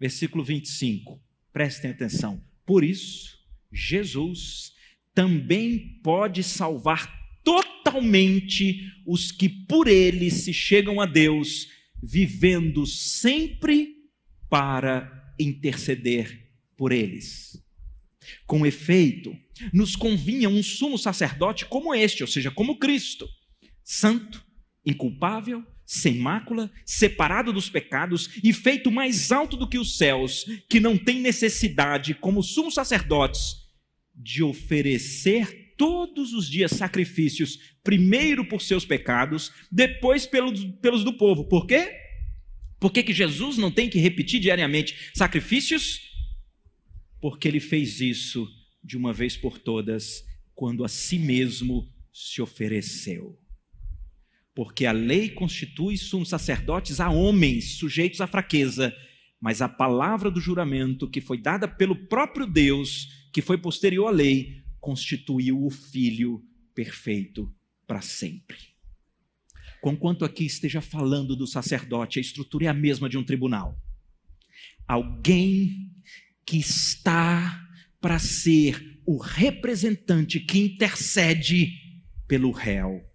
Versículo 0.00 0.42
25, 0.42 1.20
prestem 1.52 1.90
atenção. 1.90 2.42
Por 2.66 2.82
isso, 2.82 3.38
Jesus 3.72 4.72
também 5.14 6.00
pode 6.02 6.42
salvar 6.42 7.12
totalmente 7.44 8.80
os 9.06 9.30
que 9.30 9.48
por 9.48 9.88
ele 9.88 10.30
se 10.30 10.52
chegam 10.52 11.00
a 11.00 11.06
Deus, 11.06 11.68
vivendo 12.02 12.86
sempre 12.86 13.94
para 14.48 15.34
interceder 15.38 16.47
por 16.78 16.92
eles. 16.92 17.60
Com 18.46 18.64
efeito, 18.64 19.36
nos 19.72 19.96
convinha 19.96 20.48
um 20.48 20.62
sumo 20.62 20.96
sacerdote 20.96 21.66
como 21.66 21.94
este, 21.94 22.22
ou 22.22 22.28
seja, 22.28 22.50
como 22.50 22.78
Cristo, 22.78 23.28
santo, 23.82 24.42
inculpável, 24.86 25.64
sem 25.84 26.14
mácula, 26.14 26.70
separado 26.86 27.52
dos 27.52 27.68
pecados 27.68 28.38
e 28.44 28.52
feito 28.52 28.90
mais 28.90 29.32
alto 29.32 29.56
do 29.56 29.68
que 29.68 29.78
os 29.78 29.96
céus, 29.96 30.44
que 30.68 30.78
não 30.78 30.96
tem 30.96 31.20
necessidade, 31.20 32.14
como 32.14 32.42
sumos 32.42 32.74
sacerdotes, 32.74 33.54
de 34.14 34.42
oferecer 34.42 35.74
todos 35.76 36.32
os 36.32 36.48
dias 36.48 36.72
sacrifícios, 36.72 37.58
primeiro 37.82 38.44
por 38.44 38.60
seus 38.60 38.84
pecados, 38.84 39.50
depois 39.72 40.26
pelos, 40.26 40.62
pelos 40.82 41.02
do 41.02 41.14
povo. 41.14 41.48
Por 41.48 41.66
quê? 41.66 41.96
Por 42.78 42.92
que, 42.92 43.02
que 43.02 43.12
Jesus 43.12 43.56
não 43.56 43.70
tem 43.70 43.88
que 43.88 43.98
repetir 43.98 44.40
diariamente 44.40 45.10
sacrifícios? 45.14 46.07
Porque 47.20 47.48
ele 47.48 47.60
fez 47.60 48.00
isso 48.00 48.48
de 48.82 48.96
uma 48.96 49.12
vez 49.12 49.36
por 49.36 49.58
todas, 49.58 50.24
quando 50.54 50.84
a 50.84 50.88
si 50.88 51.18
mesmo 51.18 51.92
se 52.12 52.40
ofereceu 52.40 53.38
porque 54.58 54.86
a 54.86 54.90
lei 54.90 55.28
constitui 55.28 55.96
sumos 55.96 56.30
sacerdotes 56.30 56.98
a 56.98 57.08
homens 57.08 57.76
sujeitos 57.76 58.20
à 58.20 58.26
fraqueza, 58.26 58.92
mas 59.40 59.62
a 59.62 59.68
palavra 59.68 60.32
do 60.32 60.40
juramento 60.40 61.08
que 61.08 61.20
foi 61.20 61.40
dada 61.40 61.68
pelo 61.68 61.94
próprio 61.94 62.44
Deus, 62.44 63.06
que 63.32 63.40
foi 63.40 63.56
posterior 63.56 64.08
à 64.08 64.10
lei, 64.10 64.64
constituiu 64.80 65.64
o 65.64 65.70
Filho 65.70 66.42
perfeito 66.74 67.54
para 67.86 68.00
sempre. 68.00 68.56
Conquanto 69.80 70.24
aqui 70.24 70.44
esteja 70.44 70.80
falando 70.80 71.36
do 71.36 71.46
sacerdote, 71.46 72.18
a 72.18 72.20
estrutura 72.20 72.64
é 72.64 72.68
a 72.68 72.74
mesma 72.74 73.08
de 73.08 73.16
um 73.16 73.22
tribunal. 73.22 73.80
Alguém 74.88 75.88
que 76.48 76.56
está 76.56 77.68
para 78.00 78.18
ser 78.18 79.02
o 79.04 79.18
representante 79.18 80.40
que 80.40 80.58
intercede 80.58 81.72
pelo 82.26 82.50
réu 82.50 83.08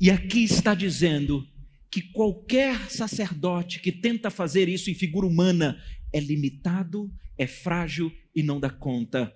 e 0.00 0.12
aqui 0.12 0.44
está 0.44 0.76
dizendo 0.76 1.44
que 1.90 2.00
qualquer 2.00 2.88
sacerdote 2.88 3.80
que 3.80 3.90
tenta 3.90 4.30
fazer 4.30 4.68
isso 4.68 4.90
em 4.90 4.94
figura 4.94 5.26
humana 5.26 5.82
é 6.12 6.20
limitado, 6.20 7.12
é 7.36 7.48
frágil 7.48 8.12
e 8.32 8.42
não 8.42 8.60
dá 8.60 8.70
conta. 8.70 9.34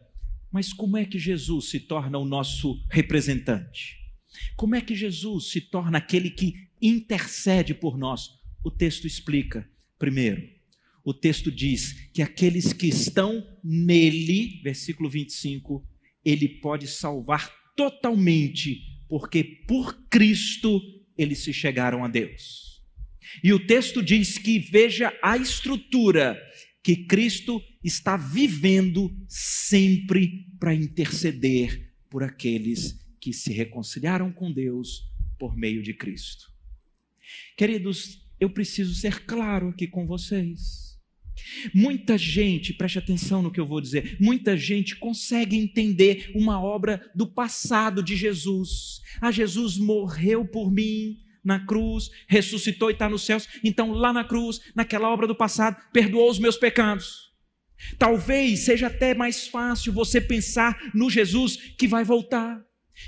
Mas 0.52 0.72
como 0.72 0.96
é 0.96 1.04
que 1.04 1.18
Jesus 1.18 1.70
se 1.70 1.80
torna 1.80 2.16
o 2.16 2.24
nosso 2.24 2.80
representante? 2.88 3.96
Como 4.54 4.76
é 4.76 4.80
que 4.80 4.94
Jesus 4.94 5.50
se 5.50 5.60
torna 5.60 5.98
aquele 5.98 6.30
que 6.30 6.54
intercede 6.80 7.74
por 7.74 7.98
nós? 7.98 8.28
O 8.64 8.70
texto 8.70 9.04
explica. 9.04 9.68
Primeiro, 9.98 10.48
o 11.04 11.12
texto 11.12 11.50
diz 11.50 12.08
que 12.12 12.22
aqueles 12.22 12.72
que 12.72 12.88
estão 12.88 13.46
nele, 13.62 14.60
versículo 14.62 15.10
25, 15.10 15.84
ele 16.24 16.48
pode 16.48 16.86
salvar 16.86 17.50
totalmente 17.76 18.92
porque 19.08 19.42
por 19.44 20.08
Cristo 20.08 20.80
eles 21.18 21.40
se 21.40 21.52
chegaram 21.52 22.04
a 22.04 22.08
Deus. 22.08 22.82
E 23.42 23.52
o 23.52 23.66
texto 23.66 24.02
diz 24.02 24.38
que 24.38 24.58
veja 24.58 25.12
a 25.22 25.36
estrutura 25.36 26.40
que 26.82 27.04
Cristo 27.06 27.62
está 27.82 28.16
vivendo 28.16 29.14
sempre 29.28 30.46
para 30.58 30.74
interceder 30.74 31.92
por 32.10 32.22
aqueles 32.22 33.00
que 33.20 33.32
se 33.32 33.52
reconciliaram 33.52 34.32
com 34.32 34.52
Deus 34.52 35.08
por 35.38 35.56
meio 35.56 35.82
de 35.82 35.94
Cristo. 35.94 36.52
Queridos, 37.56 38.20
eu 38.40 38.50
preciso 38.50 38.94
ser 38.94 39.24
claro 39.24 39.68
aqui 39.68 39.86
com 39.86 40.06
vocês. 40.06 40.91
Muita 41.74 42.16
gente, 42.18 42.72
preste 42.72 42.98
atenção 42.98 43.42
no 43.42 43.50
que 43.50 43.60
eu 43.60 43.66
vou 43.66 43.80
dizer, 43.80 44.16
muita 44.20 44.56
gente 44.56 44.96
consegue 44.96 45.56
entender 45.56 46.30
uma 46.34 46.62
obra 46.62 47.10
do 47.14 47.26
passado 47.26 48.02
de 48.02 48.16
Jesus. 48.16 49.00
Ah, 49.20 49.30
Jesus 49.30 49.76
morreu 49.76 50.44
por 50.46 50.70
mim 50.70 51.18
na 51.44 51.64
cruz, 51.66 52.10
ressuscitou 52.28 52.90
e 52.90 52.92
está 52.92 53.08
nos 53.08 53.24
céus, 53.24 53.48
então 53.64 53.92
lá 53.92 54.12
na 54.12 54.24
cruz, 54.24 54.60
naquela 54.74 55.10
obra 55.10 55.26
do 55.26 55.34
passado, 55.34 55.76
perdoou 55.92 56.30
os 56.30 56.38
meus 56.38 56.56
pecados. 56.56 57.32
Talvez 57.98 58.60
seja 58.60 58.86
até 58.86 59.12
mais 59.12 59.48
fácil 59.48 59.92
você 59.92 60.20
pensar 60.20 60.78
no 60.94 61.10
Jesus 61.10 61.56
que 61.76 61.88
vai 61.88 62.04
voltar 62.04 62.62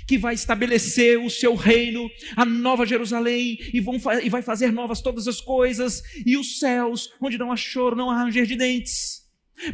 que 0.07 0.17
vai 0.17 0.33
estabelecer 0.33 1.19
o 1.19 1.29
seu 1.29 1.55
reino, 1.55 2.09
a 2.35 2.45
nova 2.45 2.85
Jerusalém, 2.85 3.57
e, 3.73 3.79
vão, 3.79 3.99
e 4.23 4.29
vai 4.29 4.41
fazer 4.41 4.71
novas 4.71 5.01
todas 5.01 5.27
as 5.27 5.41
coisas, 5.41 6.01
e 6.25 6.37
os 6.37 6.59
céus, 6.59 7.11
onde 7.21 7.37
não 7.37 7.51
há 7.51 7.55
choro, 7.55 7.95
não 7.95 8.09
há 8.09 8.23
ranger 8.23 8.45
de 8.45 8.55
dentes. 8.55 9.25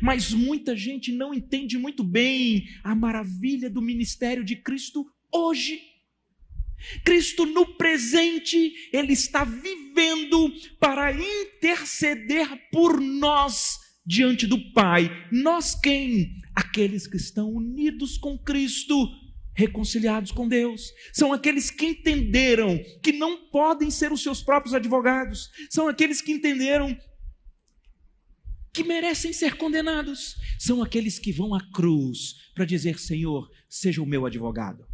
Mas 0.01 0.31
muita 0.31 0.75
gente 0.75 1.11
não 1.11 1.33
entende 1.33 1.77
muito 1.77 2.03
bem 2.03 2.65
a 2.83 2.93
maravilha 2.93 3.69
do 3.69 3.81
ministério 3.81 4.43
de 4.43 4.55
Cristo 4.55 5.05
hoje. 5.33 5.81
Cristo 7.03 7.45
no 7.45 7.65
presente, 7.75 8.73
Ele 8.91 9.13
está 9.13 9.43
vivendo 9.43 10.51
para 10.79 11.11
interceder 11.11 12.47
por 12.71 12.99
nós 12.99 13.79
diante 14.05 14.47
do 14.47 14.59
Pai. 14.71 15.09
Nós 15.31 15.75
quem? 15.75 16.37
Aqueles 16.55 17.07
que 17.07 17.17
estão 17.17 17.49
unidos 17.49 18.17
com 18.17 18.37
Cristo 18.37 19.07
reconciliados 19.53 20.31
com 20.31 20.47
Deus. 20.47 20.91
São 21.13 21.33
aqueles 21.33 21.69
que 21.69 21.85
entenderam 21.85 22.79
que 23.01 23.11
não 23.11 23.49
podem 23.49 23.91
ser 23.91 24.11
os 24.11 24.23
seus 24.23 24.41
próprios 24.41 24.73
advogados. 24.73 25.49
São 25.69 25.87
aqueles 25.87 26.21
que 26.21 26.31
entenderam 26.31 26.97
que 28.73 28.83
merecem 28.83 29.33
ser 29.33 29.57
condenados. 29.57 30.35
São 30.57 30.81
aqueles 30.81 31.19
que 31.19 31.31
vão 31.31 31.53
à 31.53 31.61
cruz 31.71 32.35
para 32.55 32.65
dizer: 32.65 32.99
Senhor, 32.99 33.49
seja 33.69 34.01
o 34.01 34.05
meu 34.05 34.25
advogado. 34.25 34.85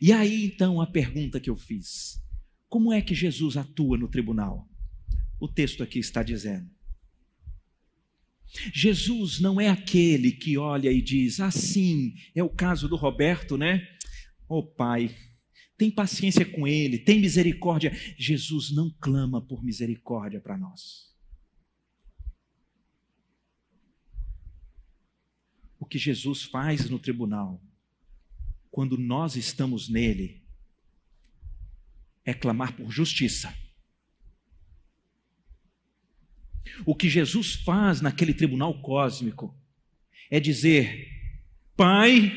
E 0.00 0.12
aí 0.12 0.44
então 0.44 0.80
a 0.80 0.86
pergunta 0.86 1.40
que 1.40 1.50
eu 1.50 1.56
fiz: 1.56 2.20
como 2.68 2.92
é 2.92 3.02
que 3.02 3.14
Jesus 3.14 3.56
atua 3.56 3.98
no 3.98 4.08
tribunal? 4.08 4.66
O 5.38 5.48
texto 5.48 5.82
aqui 5.82 5.98
está 5.98 6.22
dizendo: 6.22 6.70
Jesus 8.72 9.40
não 9.40 9.60
é 9.60 9.68
aquele 9.68 10.32
que 10.32 10.58
olha 10.58 10.92
e 10.92 11.00
diz, 11.00 11.40
assim, 11.40 12.14
ah, 12.14 12.30
é 12.36 12.42
o 12.42 12.50
caso 12.50 12.88
do 12.88 12.96
Roberto, 12.96 13.56
né? 13.56 13.86
Ô 14.48 14.58
oh, 14.58 14.62
Pai, 14.62 15.14
tem 15.78 15.90
paciência 15.90 16.44
com 16.44 16.66
ele, 16.66 16.98
tem 16.98 17.20
misericórdia. 17.20 17.92
Jesus 18.18 18.70
não 18.70 18.90
clama 19.00 19.40
por 19.40 19.64
misericórdia 19.64 20.40
para 20.40 20.58
nós. 20.58 21.10
O 25.78 25.86
que 25.86 25.98
Jesus 25.98 26.42
faz 26.42 26.88
no 26.88 26.98
tribunal, 26.98 27.60
quando 28.70 28.96
nós 28.98 29.34
estamos 29.34 29.88
nele, 29.88 30.44
é 32.24 32.32
clamar 32.32 32.76
por 32.76 32.90
justiça. 32.90 33.52
O 36.84 36.94
que 36.94 37.08
Jesus 37.08 37.54
faz 37.54 38.00
naquele 38.00 38.34
tribunal 38.34 38.80
cósmico 38.80 39.56
é 40.30 40.40
dizer: 40.40 41.08
Pai, 41.76 42.32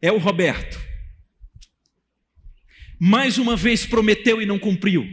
é 0.00 0.10
o 0.10 0.18
Roberto. 0.18 0.78
Mais 2.98 3.38
uma 3.38 3.56
vez 3.56 3.86
prometeu 3.86 4.42
e 4.42 4.46
não 4.46 4.58
cumpriu. 4.58 5.06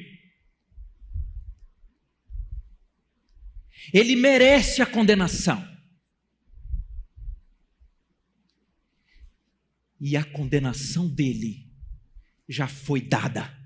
Ele 3.93 4.15
merece 4.15 4.81
a 4.81 4.85
condenação. 4.85 5.65
E 9.99 10.15
a 10.15 10.23
condenação 10.23 11.07
dele 11.07 11.71
já 12.47 12.67
foi 12.67 13.01
dada 13.01 13.57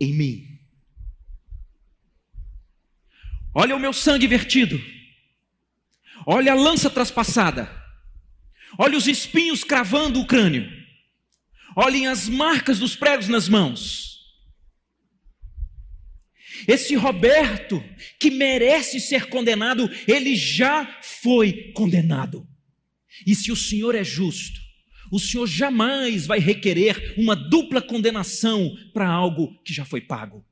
em 0.00 0.12
mim. 0.12 0.57
Olha 3.58 3.74
o 3.74 3.80
meu 3.80 3.92
sangue 3.92 4.28
vertido. 4.28 4.80
Olha 6.24 6.52
a 6.52 6.54
lança 6.54 6.88
traspassada. 6.88 7.68
Olha 8.78 8.96
os 8.96 9.08
espinhos 9.08 9.64
cravando 9.64 10.20
o 10.20 10.26
crânio. 10.28 10.70
Olhem 11.74 12.06
as 12.06 12.28
marcas 12.28 12.78
dos 12.78 12.94
pregos 12.94 13.26
nas 13.26 13.48
mãos. 13.48 14.20
Esse 16.68 16.94
Roberto, 16.94 17.82
que 18.20 18.30
merece 18.30 19.00
ser 19.00 19.26
condenado, 19.26 19.90
ele 20.06 20.36
já 20.36 20.86
foi 21.02 21.72
condenado. 21.72 22.46
E 23.26 23.34
se 23.34 23.50
o 23.50 23.56
Senhor 23.56 23.96
é 23.96 24.04
justo, 24.04 24.60
o 25.10 25.18
Senhor 25.18 25.48
jamais 25.48 26.28
vai 26.28 26.38
requerer 26.38 27.12
uma 27.18 27.34
dupla 27.34 27.82
condenação 27.82 28.72
para 28.94 29.08
algo 29.08 29.60
que 29.64 29.74
já 29.74 29.84
foi 29.84 30.00
pago. 30.00 30.46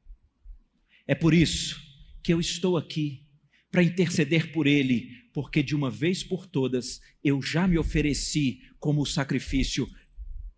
É 1.06 1.14
por 1.14 1.32
isso 1.32 1.85
que 2.26 2.32
eu 2.32 2.40
estou 2.40 2.76
aqui 2.76 3.24
para 3.70 3.84
interceder 3.84 4.50
por 4.50 4.66
ele, 4.66 5.30
porque 5.32 5.62
de 5.62 5.76
uma 5.76 5.88
vez 5.88 6.24
por 6.24 6.44
todas 6.44 7.00
eu 7.22 7.40
já 7.40 7.68
me 7.68 7.78
ofereci 7.78 8.62
como 8.80 9.06
sacrifício 9.06 9.88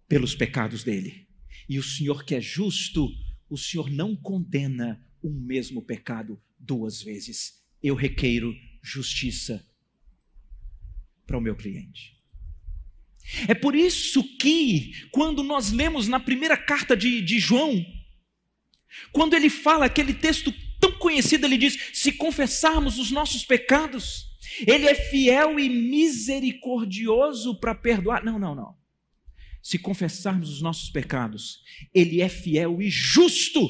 pelos 0.08 0.34
pecados 0.34 0.82
dele. 0.82 1.28
E 1.68 1.78
o 1.78 1.82
Senhor 1.82 2.24
que 2.24 2.34
é 2.34 2.40
justo, 2.40 3.06
o 3.50 3.58
Senhor 3.58 3.90
não 3.90 4.16
condena 4.16 5.06
um 5.22 5.30
mesmo 5.30 5.82
pecado 5.82 6.40
duas 6.58 7.02
vezes. 7.02 7.62
Eu 7.82 7.94
requeiro 7.94 8.56
justiça 8.82 9.62
para 11.26 11.36
o 11.36 11.42
meu 11.42 11.54
cliente. 11.54 12.16
É 13.46 13.52
por 13.52 13.76
isso 13.76 14.24
que, 14.38 15.06
quando 15.10 15.42
nós 15.42 15.70
lemos 15.70 16.08
na 16.08 16.18
primeira 16.18 16.56
carta 16.56 16.96
de, 16.96 17.20
de 17.20 17.38
João, 17.38 17.84
quando 19.12 19.34
ele 19.34 19.50
fala 19.50 19.84
aquele 19.84 20.14
texto 20.14 20.50
conhecido, 20.98 21.46
ele 21.46 21.56
diz: 21.56 21.90
se 21.92 22.12
confessarmos 22.12 22.98
os 22.98 23.10
nossos 23.10 23.44
pecados, 23.44 24.28
ele 24.66 24.86
é 24.86 24.94
fiel 24.94 25.58
e 25.58 25.68
misericordioso 25.68 27.58
para 27.58 27.74
perdoar. 27.74 28.24
Não, 28.24 28.38
não, 28.38 28.54
não. 28.54 28.76
Se 29.62 29.78
confessarmos 29.78 30.50
os 30.50 30.62
nossos 30.62 30.90
pecados, 30.90 31.62
ele 31.94 32.20
é 32.20 32.28
fiel 32.28 32.80
e 32.80 32.88
justo 32.88 33.68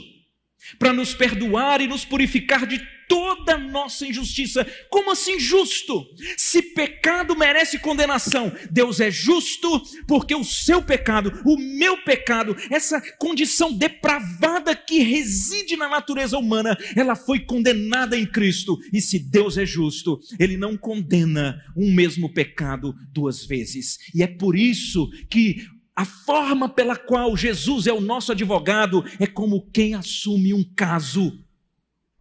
para 0.79 0.93
nos 0.93 1.15
perdoar 1.15 1.81
e 1.81 1.87
nos 1.87 2.05
purificar 2.05 2.67
de 2.67 2.81
toda 3.09 3.57
nossa 3.57 4.07
injustiça. 4.07 4.67
Como 4.91 5.11
assim 5.11 5.41
justo? 5.41 6.07
Se 6.37 6.63
pecado 6.63 7.35
merece 7.35 7.79
condenação, 7.79 8.53
Deus 8.71 9.01
é 9.01 9.11
justo 9.11 9.83
porque 10.07 10.35
o 10.35 10.45
seu 10.45 10.83
pecado, 10.83 11.41
o 11.45 11.57
meu 11.57 12.03
pecado, 12.05 12.57
essa 12.71 13.01
condição 13.19 13.73
depravada 13.73 14.77
que 14.77 15.01
reside 15.01 15.77
na 15.77 15.89
natureza 15.89 16.39
humana, 16.39 16.77
ela 16.95 17.17
foi 17.17 17.41
condenada 17.41 18.17
em 18.17 18.27
Cristo. 18.27 18.79
E 18.93 19.01
se 19.01 19.19
Deus 19.19 19.57
é 19.57 19.65
justo, 19.65 20.19
ele 20.39 20.57
não 20.57 20.77
condena 20.77 21.61
um 21.77 21.93
mesmo 21.93 22.33
pecado 22.33 22.95
duas 23.13 23.45
vezes. 23.45 23.99
E 24.15 24.23
é 24.23 24.27
por 24.27 24.57
isso 24.57 25.09
que 25.31 25.67
a 25.97 26.05
forma 26.05 26.69
pela 26.69 26.95
qual 26.95 27.37
Jesus 27.37 27.89
é 27.89 27.93
o 27.93 28.01
nosso 28.01 28.31
advogado 28.31 29.05
é 29.19 29.27
como 29.27 29.69
quem 29.73 29.95
assume 29.95 30.55
um 30.55 30.63
caso 30.77 31.33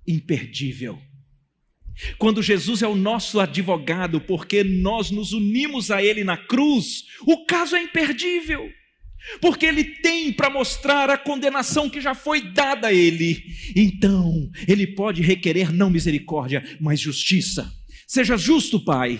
imperdível. 0.08 1.00
Quando 2.18 2.44
Jesus 2.44 2.82
é 2.82 2.88
o 2.88 2.96
nosso 2.96 3.40
advogado, 3.40 4.22
porque 4.22 4.64
nós 4.64 5.10
nos 5.10 5.34
unimos 5.34 5.90
a 5.90 6.02
Ele 6.02 6.24
na 6.24 6.38
cruz, 6.38 7.04
o 7.26 7.46
caso 7.46 7.76
é 7.76 7.82
imperdível, 7.82 8.70
porque 9.42 9.66
Ele 9.66 9.84
tem 9.84 10.32
para 10.32 10.50
mostrar 10.50 11.10
a 11.10 11.18
condenação 11.18 11.90
que 11.90 12.00
já 12.00 12.14
foi 12.14 12.42
dada 12.52 12.88
a 12.88 12.94
Ele. 12.94 13.44
Então, 13.76 14.50
Ele 14.68 14.86
pode 14.88 15.22
requerer 15.22 15.74
não 15.74 15.90
misericórdia, 15.90 16.64
mas 16.80 17.00
justiça. 17.00 17.72
Seja 18.08 18.38
justo, 18.38 18.86
Pai, 18.86 19.20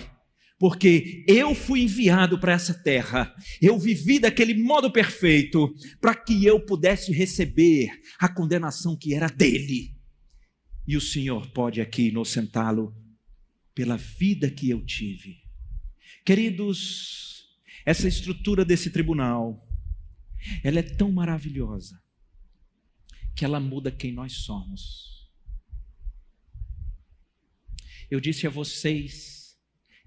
porque 0.58 1.24
eu 1.26 1.54
fui 1.54 1.82
enviado 1.82 2.38
para 2.38 2.52
essa 2.52 2.72
terra, 2.72 3.34
eu 3.60 3.76
vivi 3.76 4.20
daquele 4.20 4.54
modo 4.54 4.90
perfeito, 4.90 5.74
para 6.00 6.14
que 6.14 6.44
eu 6.44 6.64
pudesse 6.64 7.12
receber 7.12 7.90
a 8.20 8.28
condenação 8.28 8.96
que 8.96 9.14
era 9.14 9.26
dele 9.26 9.97
e 10.88 10.96
o 10.96 11.02
Senhor 11.02 11.50
pode 11.50 11.82
aqui 11.82 12.08
inocentá-lo 12.08 12.96
pela 13.74 13.98
vida 13.98 14.50
que 14.50 14.70
eu 14.70 14.82
tive. 14.86 15.44
Queridos, 16.24 17.46
essa 17.84 18.08
estrutura 18.08 18.64
desse 18.64 18.88
tribunal, 18.90 19.68
ela 20.64 20.78
é 20.78 20.82
tão 20.82 21.12
maravilhosa 21.12 22.02
que 23.36 23.44
ela 23.44 23.60
muda 23.60 23.92
quem 23.92 24.12
nós 24.12 24.32
somos. 24.32 25.30
Eu 28.10 28.18
disse 28.18 28.46
a 28.46 28.50
vocês 28.50 29.58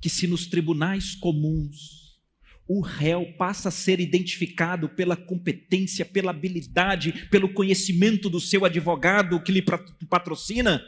que 0.01 0.09
se 0.09 0.25
nos 0.25 0.47
tribunais 0.47 1.13
comuns 1.13 2.00
o 2.67 2.79
réu 2.81 3.33
passa 3.37 3.69
a 3.69 3.71
ser 3.71 3.99
identificado 3.99 4.87
pela 4.87 5.15
competência, 5.15 6.05
pela 6.05 6.31
habilidade, 6.31 7.27
pelo 7.29 7.53
conhecimento 7.53 8.29
do 8.29 8.39
seu 8.39 8.63
advogado 8.63 9.41
que 9.43 9.51
lhe 9.51 9.63
patrocina. 10.09 10.81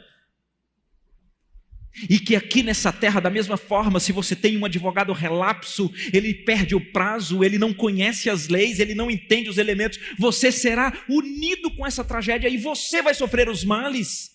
E 2.08 2.18
que 2.18 2.34
aqui 2.34 2.62
nessa 2.62 2.92
terra, 2.92 3.20
da 3.20 3.30
mesma 3.30 3.56
forma, 3.56 4.00
se 4.00 4.10
você 4.10 4.34
tem 4.34 4.56
um 4.56 4.64
advogado 4.64 5.12
relapso, 5.12 5.92
ele 6.12 6.34
perde 6.34 6.74
o 6.74 6.92
prazo, 6.92 7.44
ele 7.44 7.56
não 7.56 7.72
conhece 7.72 8.28
as 8.28 8.48
leis, 8.48 8.80
ele 8.80 8.94
não 8.94 9.10
entende 9.10 9.48
os 9.48 9.58
elementos, 9.58 10.00
você 10.18 10.50
será 10.50 11.04
unido 11.08 11.70
com 11.76 11.86
essa 11.86 12.02
tragédia 12.02 12.48
e 12.48 12.56
você 12.56 13.00
vai 13.00 13.14
sofrer 13.14 13.48
os 13.48 13.62
males. 13.62 14.30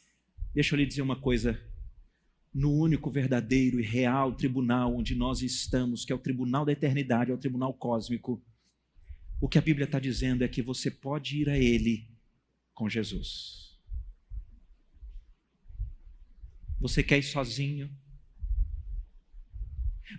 Deixa 0.54 0.74
eu 0.74 0.78
lhe 0.78 0.86
dizer 0.86 1.02
uma 1.02 1.20
coisa: 1.20 1.60
no 2.54 2.72
único 2.72 3.12
verdadeiro 3.12 3.80
e 3.80 3.84
real 3.84 4.34
tribunal 4.34 4.96
onde 4.96 5.16
nós 5.16 5.42
estamos, 5.42 6.04
que 6.04 6.12
é 6.12 6.16
o 6.16 6.20
tribunal 6.20 6.66
da 6.66 6.72
eternidade, 6.72 7.32
é 7.32 7.34
o 7.34 7.38
tribunal 7.38 7.74
cósmico. 7.74 8.42
O 9.40 9.48
que 9.48 9.58
a 9.58 9.62
Bíblia 9.62 9.86
está 9.86 10.00
dizendo 10.00 10.44
é 10.44 10.48
que 10.48 10.62
você 10.62 10.90
pode 10.90 11.38
ir 11.38 11.50
a 11.50 11.58
Ele 11.58 12.08
com 12.74 12.90
Jesus. 12.90 13.78
Você 16.80 17.04
quer 17.04 17.20
ir 17.20 17.24
sozinho? 17.24 17.90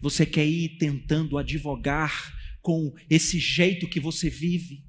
Você 0.01 0.25
quer 0.25 0.47
ir 0.47 0.79
tentando 0.79 1.37
advogar 1.37 2.39
com 2.63 2.95
esse 3.09 3.39
jeito 3.39 3.89
que 3.89 3.99
você 3.99 4.31
vive? 4.31 4.85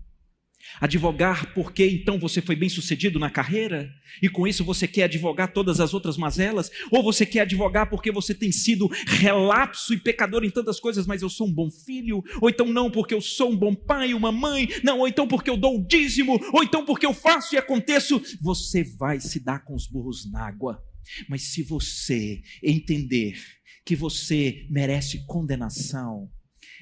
Advogar 0.80 1.54
porque 1.54 1.86
então 1.86 2.20
você 2.20 2.42
foi 2.42 2.56
bem 2.56 2.70
sucedido 2.70 3.20
na 3.20 3.30
carreira 3.30 3.92
e 4.22 4.30
com 4.30 4.48
isso 4.48 4.64
você 4.64 4.88
quer 4.88 5.04
advogar 5.04 5.54
todas 5.54 5.80
as 5.80 5.94
outras 5.94 6.18
mazelas? 6.18 6.70
Ou 6.90 7.04
você 7.04 7.26
quer 7.26 7.42
advogar 7.42 7.90
porque 7.90 8.12
você 8.12 8.34
tem 8.34 8.52
sido 8.52 8.88
relapso 9.08 9.94
e 9.94 9.98
pecador 9.98 10.44
em 10.44 10.50
tantas 10.50 10.80
coisas, 10.80 11.06
mas 11.06 11.22
eu 11.22 11.30
sou 11.30 11.48
um 11.48 11.54
bom 11.54 11.70
filho? 11.70 12.24
Ou 12.42 12.50
então 12.50 12.68
não 12.68 12.90
porque 12.90 13.14
eu 13.14 13.22
sou 13.22 13.52
um 13.52 13.58
bom 13.58 13.76
pai, 13.76 14.14
uma 14.14 14.32
mãe? 14.32 14.68
Não, 14.84 15.00
ou 15.00 15.08
então 15.08 15.28
porque 15.28 15.50
eu 15.50 15.58
dou 15.58 15.80
o 15.80 15.88
dízimo? 15.88 16.40
Ou 16.54 16.64
então 16.64 16.86
porque 16.86 17.06
eu 17.06 17.14
faço 17.14 17.56
e 17.56 17.58
aconteço? 17.58 18.22
Você 18.42 18.84
vai 18.84 19.20
se 19.20 19.40
dar 19.40 19.60
com 19.60 19.76
os 19.76 19.88
burros 19.88 20.30
na 20.32 20.48
água. 20.48 20.84
Mas 21.28 21.54
se 21.54 21.64
você 21.64 22.42
entender 22.64 23.42
que 23.86 23.96
você 23.96 24.68
merece 24.70 25.26
condenação, 25.26 26.30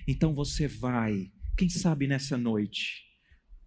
então 0.08 0.34
você 0.34 0.68
vai, 0.68 1.32
quem 1.58 1.70
sabe 1.70 2.08
nessa 2.08 2.38
noite, 2.38 3.09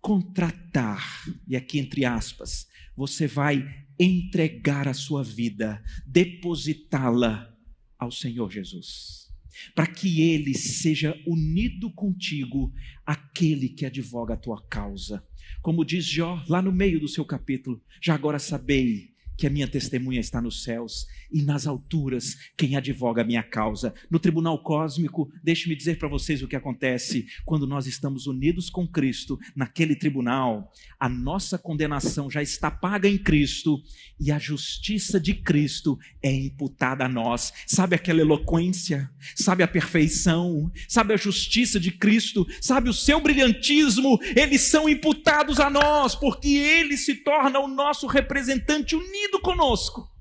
contratar, 0.03 1.25
e 1.47 1.55
aqui 1.57 1.79
entre 1.79 2.05
aspas, 2.05 2.67
você 2.97 3.29
vai 3.29 3.87
entregar 3.99 4.89
a 4.89 4.93
sua 4.93 5.23
vida, 5.23 5.83
depositá-la 6.05 7.57
ao 7.97 8.11
Senhor 8.11 8.51
Jesus, 8.51 9.33
para 9.77 9.87
que 9.87 10.21
ele 10.21 10.55
seja 10.55 11.17
unido 11.25 11.89
contigo, 11.93 12.73
aquele 13.07 13.69
que 13.69 13.87
advoga 13.87 14.35
a 14.35 14.37
tua 14.37 14.61
causa. 14.67 15.25
Como 15.63 15.85
diz 15.85 16.05
Jó 16.05 16.45
lá 16.49 16.61
no 16.61 16.73
meio 16.73 16.99
do 16.99 17.07
seu 17.07 17.25
capítulo, 17.25 17.81
já 18.01 18.15
agora 18.15 18.41
sabei 18.41 19.12
que 19.43 19.47
a 19.49 19.51
minha 19.51 19.67
testemunha 19.67 20.21
está 20.21 20.41
nos 20.41 20.63
céus 20.63 21.09
e 21.29 21.43
nas 21.43 21.67
alturas 21.67 22.37
quem 22.57 22.77
advoga 22.77 23.23
a 23.23 23.25
minha 23.25 23.43
causa. 23.43 23.93
No 24.09 24.21
tribunal 24.21 24.63
cósmico, 24.63 25.29
deixe-me 25.43 25.75
dizer 25.75 25.99
para 25.99 26.07
vocês 26.07 26.45
o 26.45 26.47
que 26.47 26.55
acontece 26.55 27.27
quando 27.45 27.67
nós 27.67 27.89
estamos 27.89 28.29
unidos 28.29 28.71
com 28.71 28.87
Cristo 28.87 29.37
naquele 29.57 29.97
tribunal. 29.97 30.73
A 30.97 31.09
nossa 31.09 31.59
condenação 31.59 32.31
já 32.31 32.41
está 32.41 32.71
paga 32.71 33.09
em 33.09 33.19
Cristo 33.19 33.83
e 34.21 34.31
a 34.31 34.39
justiça 34.39 35.19
de 35.19 35.35
Cristo 35.35 35.99
é 36.23 36.33
imputada 36.33 37.05
a 37.07 37.09
nós. 37.09 37.53
Sabe 37.67 37.97
aquela 37.97 38.21
eloquência? 38.21 39.11
Sabe 39.35 39.65
a 39.65 39.69
perfeição? 39.69 40.71
Sabe 40.87 41.15
a 41.15 41.17
justiça 41.17 41.81
de 41.81 41.91
Cristo? 41.91 42.47
Sabe 42.61 42.89
o 42.89 42.95
seu 42.95 43.21
brilhantismo? 43.21 44.21
Eles 44.37 44.61
são 44.61 44.89
imputados 44.89 45.59
a 45.59 45.69
nós 45.69 46.15
porque 46.15 46.51
ele 46.51 46.97
se 46.97 47.17
torna 47.17 47.59
o 47.59 47.67
nosso 47.67 48.07
representante 48.07 48.95
unido 48.95 49.32
conosco. 49.41 50.13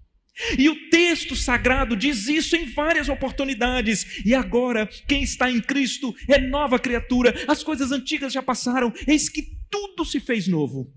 E 0.57 0.69
o 0.69 0.89
texto 0.89 1.35
sagrado 1.35 1.95
diz 1.95 2.27
isso 2.27 2.55
em 2.55 2.65
várias 2.65 3.09
oportunidades. 3.09 4.21
E 4.25 4.33
agora, 4.33 4.87
quem 5.07 5.23
está 5.23 5.51
em 5.51 5.61
Cristo 5.61 6.15
é 6.27 6.39
nova 6.39 6.79
criatura. 6.79 7.33
As 7.47 7.63
coisas 7.63 7.91
antigas 7.91 8.33
já 8.33 8.41
passaram, 8.41 8.93
eis 9.07 9.29
que 9.29 9.43
tudo 9.69 10.05
se 10.05 10.19
fez 10.19 10.47
novo. 10.47 10.91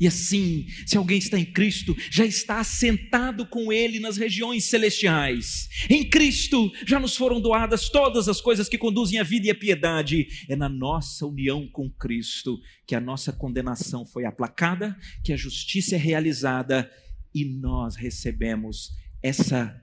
E 0.00 0.08
assim, 0.08 0.66
se 0.86 0.96
alguém 0.96 1.18
está 1.18 1.38
em 1.38 1.44
Cristo, 1.44 1.96
já 2.10 2.26
está 2.26 2.58
assentado 2.58 3.46
com 3.46 3.72
Ele 3.72 4.00
nas 4.00 4.16
regiões 4.16 4.64
celestiais. 4.64 5.68
Em 5.88 6.08
Cristo 6.08 6.72
já 6.84 6.98
nos 6.98 7.16
foram 7.16 7.40
doadas 7.40 7.88
todas 7.88 8.28
as 8.28 8.40
coisas 8.40 8.68
que 8.68 8.76
conduzem 8.76 9.20
à 9.20 9.22
vida 9.22 9.46
e 9.46 9.50
à 9.50 9.54
piedade. 9.54 10.26
É 10.48 10.56
na 10.56 10.68
nossa 10.68 11.24
união 11.24 11.68
com 11.68 11.88
Cristo 11.88 12.58
que 12.86 12.94
a 12.94 13.00
nossa 13.00 13.32
condenação 13.32 14.04
foi 14.04 14.24
aplacada, 14.24 14.96
que 15.24 15.32
a 15.32 15.36
justiça 15.36 15.94
é 15.94 15.98
realizada 15.98 16.90
e 17.34 17.44
nós 17.44 17.96
recebemos 17.96 18.92
essa 19.22 19.82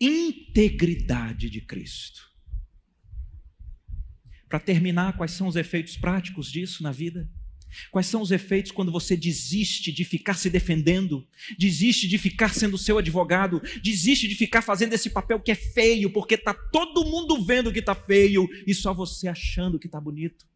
integridade 0.00 1.48
de 1.48 1.60
Cristo. 1.60 2.28
Para 4.48 4.58
terminar, 4.58 5.16
quais 5.16 5.32
são 5.32 5.46
os 5.46 5.56
efeitos 5.56 5.96
práticos 5.96 6.50
disso 6.50 6.82
na 6.82 6.90
vida? 6.90 7.30
Quais 7.90 8.06
são 8.06 8.22
os 8.22 8.30
efeitos 8.30 8.72
quando 8.72 8.90
você 8.90 9.14
desiste 9.14 9.92
de 9.92 10.02
ficar 10.04 10.34
se 10.34 10.48
defendendo, 10.48 11.26
desiste 11.58 12.08
de 12.08 12.16
ficar 12.16 12.54
sendo 12.54 12.78
seu 12.78 12.96
advogado, 12.96 13.60
desiste 13.82 14.26
de 14.26 14.34
ficar 14.34 14.62
fazendo 14.62 14.94
esse 14.94 15.10
papel 15.10 15.38
que 15.38 15.50
é 15.50 15.54
feio, 15.54 16.10
porque 16.10 16.34
está 16.34 16.54
todo 16.54 17.04
mundo 17.04 17.44
vendo 17.44 17.70
que 17.70 17.80
está 17.80 17.94
feio 17.94 18.48
e 18.66 18.74
só 18.74 18.94
você 18.94 19.28
achando 19.28 19.78
que 19.78 19.86
está 19.86 20.00
bonito? 20.00 20.46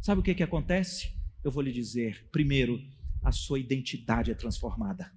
Sabe 0.00 0.20
o 0.20 0.24
que, 0.24 0.34
que 0.34 0.42
acontece? 0.44 1.12
Eu 1.42 1.50
vou 1.50 1.62
lhe 1.62 1.72
dizer: 1.72 2.28
primeiro, 2.30 2.80
a 3.22 3.32
sua 3.32 3.58
identidade 3.58 4.30
é 4.30 4.34
transformada. 4.34 5.10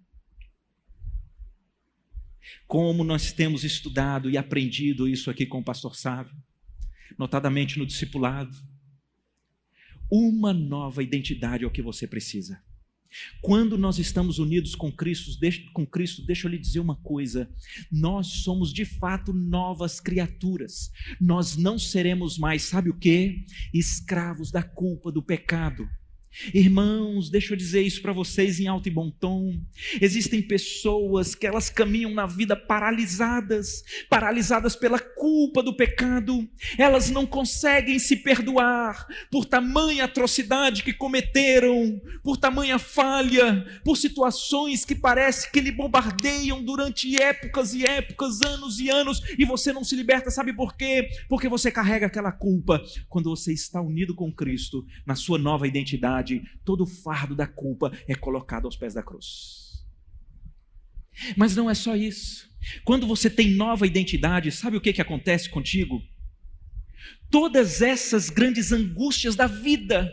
Como 2.67 3.03
nós 3.03 3.31
temos 3.31 3.63
estudado 3.63 4.29
e 4.29 4.37
aprendido 4.37 5.07
isso 5.07 5.29
aqui 5.29 5.45
com 5.45 5.59
o 5.59 5.63
pastor 5.63 5.95
Sávio, 5.95 6.35
notadamente 7.17 7.77
no 7.77 7.85
discipulado. 7.85 8.55
Uma 10.09 10.53
nova 10.53 11.03
identidade 11.03 11.63
é 11.63 11.67
o 11.67 11.71
que 11.71 11.81
você 11.81 12.07
precisa. 12.07 12.61
Quando 13.41 13.77
nós 13.77 13.99
estamos 13.99 14.37
unidos 14.37 14.75
com 14.75 14.91
Cristo, 14.91 15.31
com 15.73 15.85
Cristo, 15.85 16.25
deixa 16.25 16.47
eu 16.47 16.51
lhe 16.51 16.57
dizer 16.57 16.79
uma 16.79 16.95
coisa: 16.95 17.49
nós 17.91 18.27
somos 18.27 18.73
de 18.73 18.85
fato 18.85 19.33
novas 19.33 19.99
criaturas. 19.99 20.91
Nós 21.19 21.55
não 21.55 21.79
seremos 21.79 22.37
mais, 22.37 22.63
sabe 22.63 22.89
o 22.89 22.97
que? 22.97 23.45
Escravos 23.73 24.51
da 24.51 24.61
culpa, 24.61 25.11
do 25.11 25.23
pecado. 25.23 25.87
Irmãos, 26.53 27.29
deixa 27.29 27.53
eu 27.53 27.57
dizer 27.57 27.81
isso 27.81 28.01
para 28.01 28.13
vocês 28.13 28.59
em 28.59 28.67
alto 28.67 28.87
e 28.87 28.91
bom 28.91 29.09
tom. 29.09 29.59
Existem 30.01 30.41
pessoas 30.41 31.33
que 31.33 31.47
elas 31.47 31.69
caminham 31.69 32.13
na 32.13 32.25
vida 32.25 32.55
paralisadas, 32.55 33.83
paralisadas 34.09 34.75
pela 34.75 34.99
culpa 34.99 35.63
do 35.63 35.75
pecado. 35.75 36.47
Elas 36.77 37.09
não 37.09 37.25
conseguem 37.25 37.99
se 37.99 38.17
perdoar 38.17 39.07
por 39.31 39.45
tamanha 39.45 40.05
atrocidade 40.05 40.83
que 40.83 40.93
cometeram, 40.93 41.99
por 42.23 42.37
tamanha 42.37 42.77
falha, 42.77 43.65
por 43.83 43.97
situações 43.97 44.85
que 44.85 44.95
parece 44.95 45.51
que 45.51 45.59
lhe 45.59 45.71
bombardeiam 45.71 46.63
durante 46.63 47.21
épocas 47.21 47.73
e 47.73 47.85
épocas, 47.85 48.41
anos 48.41 48.79
e 48.79 48.89
anos, 48.89 49.21
e 49.37 49.45
você 49.45 49.73
não 49.73 49.83
se 49.83 49.95
liberta, 49.95 50.29
sabe 50.29 50.53
por 50.53 50.75
quê? 50.75 51.07
Porque 51.27 51.49
você 51.49 51.71
carrega 51.71 52.05
aquela 52.07 52.31
culpa. 52.31 52.83
Quando 53.09 53.29
você 53.29 53.53
está 53.53 53.81
unido 53.81 54.15
com 54.15 54.31
Cristo, 54.31 54.85
na 55.05 55.15
sua 55.15 55.37
nova 55.37 55.67
identidade, 55.67 56.26
verdade, 56.27 56.43
todo 56.65 56.83
o 56.83 56.87
fardo 56.87 57.35
da 57.35 57.47
culpa 57.47 57.91
é 58.07 58.15
colocado 58.15 58.65
aos 58.65 58.75
pés 58.75 58.93
da 58.93 59.03
cruz. 59.03 59.85
Mas 61.35 61.55
não 61.55 61.69
é 61.69 61.73
só 61.73 61.95
isso. 61.95 62.47
Quando 62.83 63.07
você 63.07 63.29
tem 63.29 63.51
nova 63.51 63.87
identidade, 63.87 64.51
sabe 64.51 64.77
o 64.77 64.81
que, 64.81 64.93
que 64.93 65.01
acontece 65.01 65.49
contigo? 65.49 66.01
Todas 67.31 67.81
essas 67.81 68.29
grandes 68.29 68.71
angústias 68.71 69.35
da 69.35 69.47
vida, 69.47 70.11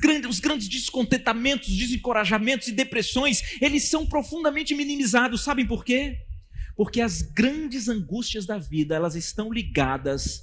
grandes, 0.00 0.30
os 0.30 0.40
grandes 0.40 0.68
descontentamentos, 0.68 1.68
desencorajamentos 1.76 2.68
e 2.68 2.72
depressões, 2.72 3.60
eles 3.60 3.84
são 3.84 4.06
profundamente 4.06 4.74
minimizados. 4.74 5.42
Sabem 5.42 5.66
por 5.66 5.84
quê? 5.84 6.18
Porque 6.76 7.00
as 7.00 7.22
grandes 7.22 7.88
angústias 7.88 8.46
da 8.46 8.58
vida, 8.58 8.94
elas 8.94 9.14
estão 9.14 9.52
ligadas 9.52 10.42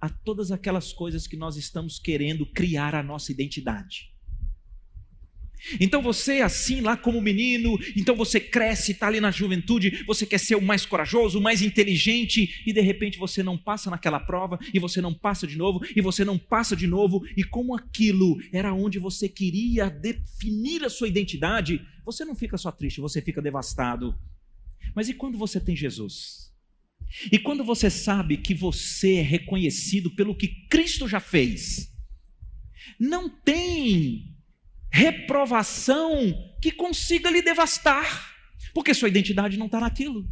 a 0.00 0.08
todas 0.08 0.50
aquelas 0.50 0.92
coisas 0.92 1.26
que 1.26 1.36
nós 1.36 1.56
estamos 1.56 1.98
querendo 1.98 2.44
criar 2.46 2.94
a 2.94 3.02
nossa 3.02 3.30
identidade. 3.30 4.10
Então 5.78 6.00
você, 6.02 6.40
assim 6.40 6.80
lá 6.80 6.96
como 6.96 7.20
menino, 7.20 7.78
então 7.96 8.16
você 8.16 8.40
cresce, 8.40 8.92
está 8.92 9.06
ali 9.06 9.20
na 9.20 9.30
juventude, 9.30 10.04
você 10.06 10.24
quer 10.24 10.38
ser 10.38 10.54
o 10.54 10.62
mais 10.62 10.86
corajoso, 10.86 11.38
o 11.38 11.42
mais 11.42 11.62
inteligente, 11.62 12.62
e 12.66 12.72
de 12.72 12.80
repente 12.80 13.18
você 13.18 13.42
não 13.42 13.58
passa 13.58 13.90
naquela 13.90 14.20
prova, 14.20 14.58
e 14.72 14.78
você 14.78 15.00
não 15.00 15.12
passa 15.12 15.46
de 15.46 15.56
novo, 15.56 15.80
e 15.94 16.00
você 16.00 16.24
não 16.24 16.38
passa 16.38 16.74
de 16.74 16.86
novo, 16.86 17.22
e 17.36 17.44
como 17.44 17.74
aquilo 17.74 18.38
era 18.52 18.72
onde 18.72 18.98
você 18.98 19.28
queria 19.28 19.90
definir 19.90 20.84
a 20.84 20.90
sua 20.90 21.08
identidade, 21.08 21.80
você 22.04 22.24
não 22.24 22.34
fica 22.34 22.56
só 22.56 22.72
triste, 22.72 23.00
você 23.00 23.20
fica 23.20 23.42
devastado. 23.42 24.14
Mas 24.94 25.08
e 25.08 25.14
quando 25.14 25.38
você 25.38 25.60
tem 25.60 25.76
Jesus? 25.76 26.50
E 27.30 27.38
quando 27.38 27.64
você 27.64 27.90
sabe 27.90 28.36
que 28.36 28.54
você 28.54 29.16
é 29.16 29.22
reconhecido 29.22 30.10
pelo 30.10 30.34
que 30.34 30.48
Cristo 30.68 31.08
já 31.08 31.20
fez? 31.20 31.92
Não 32.98 33.28
tem 33.28 34.29
reprovação 34.90 36.34
que 36.60 36.70
consiga 36.70 37.30
lhe 37.30 37.42
devastar, 37.42 38.34
porque 38.74 38.94
sua 38.94 39.08
identidade 39.08 39.58
não 39.58 39.66
está 39.66 39.80
naquilo. 39.80 40.26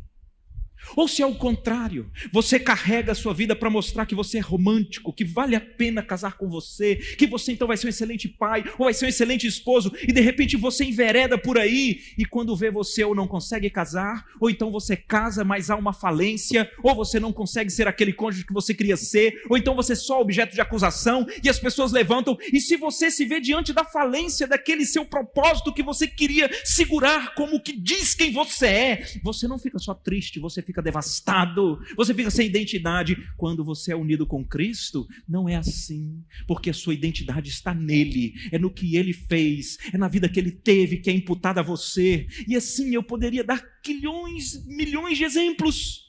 Ou 0.97 1.09
se 1.09 1.23
é 1.23 1.27
o 1.27 1.35
contrário, 1.35 2.11
você 2.33 2.59
carrega 2.59 3.13
a 3.13 3.15
sua 3.15 3.35
vida 3.35 3.55
para 3.55 3.71
mostrar 3.71 4.07
que 4.07 4.15
você 4.15 4.39
é 4.39 4.41
romântico, 4.41 5.13
que 5.13 5.25
vale 5.25 5.55
a 5.57 5.61
pena 5.61 6.03
casar 6.03 6.37
com 6.37 6.49
você, 6.49 6.97
que 6.97 7.27
você 7.27 7.53
então 7.53 7.69
vai 7.69 7.77
ser 7.77 7.87
um 7.87 7.91
excelente 7.91 8.29
pai, 8.29 8.65
ou 8.79 8.85
vai 8.85 8.95
ser 8.95 9.07
um 9.07 9.09
excelente 9.09 9.47
esposo, 9.47 9.93
e 10.03 10.13
de 10.13 10.21
repente 10.21 10.57
você 10.57 10.85
envereda 10.85 11.39
por 11.39 11.59
aí, 11.59 12.01
e 12.17 12.25
quando 12.25 12.57
vê 12.57 12.71
você 12.71 13.05
ou 13.05 13.15
não 13.15 13.27
consegue 13.27 13.71
casar, 13.71 14.27
ou 14.41 14.51
então 14.51 14.71
você 14.71 14.97
casa, 14.97 15.45
mas 15.45 15.71
há 15.71 15.77
uma 15.77 15.93
falência, 15.93 16.71
ou 16.83 16.95
você 16.95 17.21
não 17.21 17.33
consegue 17.33 17.71
ser 17.71 17.87
aquele 17.87 18.13
cônjuge 18.13 18.47
que 18.47 18.53
você 18.53 18.75
queria 18.75 18.97
ser, 18.97 19.43
ou 19.49 19.57
então 19.57 19.75
você 19.75 19.93
é 19.93 19.97
só 19.97 20.21
objeto 20.21 20.55
de 20.55 20.61
acusação, 20.61 21.27
e 21.43 21.49
as 21.49 21.59
pessoas 21.59 21.93
levantam, 21.93 22.37
e 22.53 22.61
se 22.61 22.77
você 22.77 23.11
se 23.11 23.25
vê 23.25 23.41
diante 23.41 23.73
da 23.73 23.85
falência 23.85 24.47
daquele 24.47 24.85
seu 24.85 25.05
propósito 25.05 25.73
que 25.73 25.83
você 25.83 26.07
queria 26.07 26.51
segurar 26.65 27.35
como 27.35 27.61
que 27.61 27.73
diz 27.73 28.15
quem 28.15 28.33
você 28.33 28.67
é, 28.67 29.07
você 29.23 29.47
não 29.47 29.59
fica 29.59 29.79
só 29.79 29.95
triste, 29.95 30.41
você 30.41 30.63
fica 30.63 30.78
devastado, 30.83 31.79
você 31.97 32.15
fica 32.15 32.31
sem 32.31 32.47
identidade. 32.47 33.17
Quando 33.37 33.65
você 33.65 33.93
é 33.93 33.97
unido 33.97 34.27
com 34.27 34.45
Cristo, 34.45 35.07
não 35.29 35.49
é 35.49 35.57
assim, 35.57 36.23
porque 36.47 36.71
a 36.71 36.75
sua 36.75 36.95
identidade 36.95 37.49
está 37.51 37.75
nele, 37.75 38.35
é 38.51 38.59
no 38.59 38.71
que 38.71 38.97
ele 38.97 39.13
fez, 39.13 39.79
é 39.93 39.99
na 39.99 40.09
vida 40.09 40.29
que 40.29 40.39
ele 40.39 40.53
teve, 40.53 40.99
que 40.99 41.11
é 41.11 41.13
imputada 41.13 41.61
a 41.61 41.65
você. 41.65 42.27
E 42.47 42.57
assim 42.57 42.95
eu 42.95 43.03
poderia 43.03 43.45
dar 43.45 43.63
quilhões, 43.83 44.65
milhões 44.67 45.19
de 45.19 45.25
exemplos. 45.25 46.09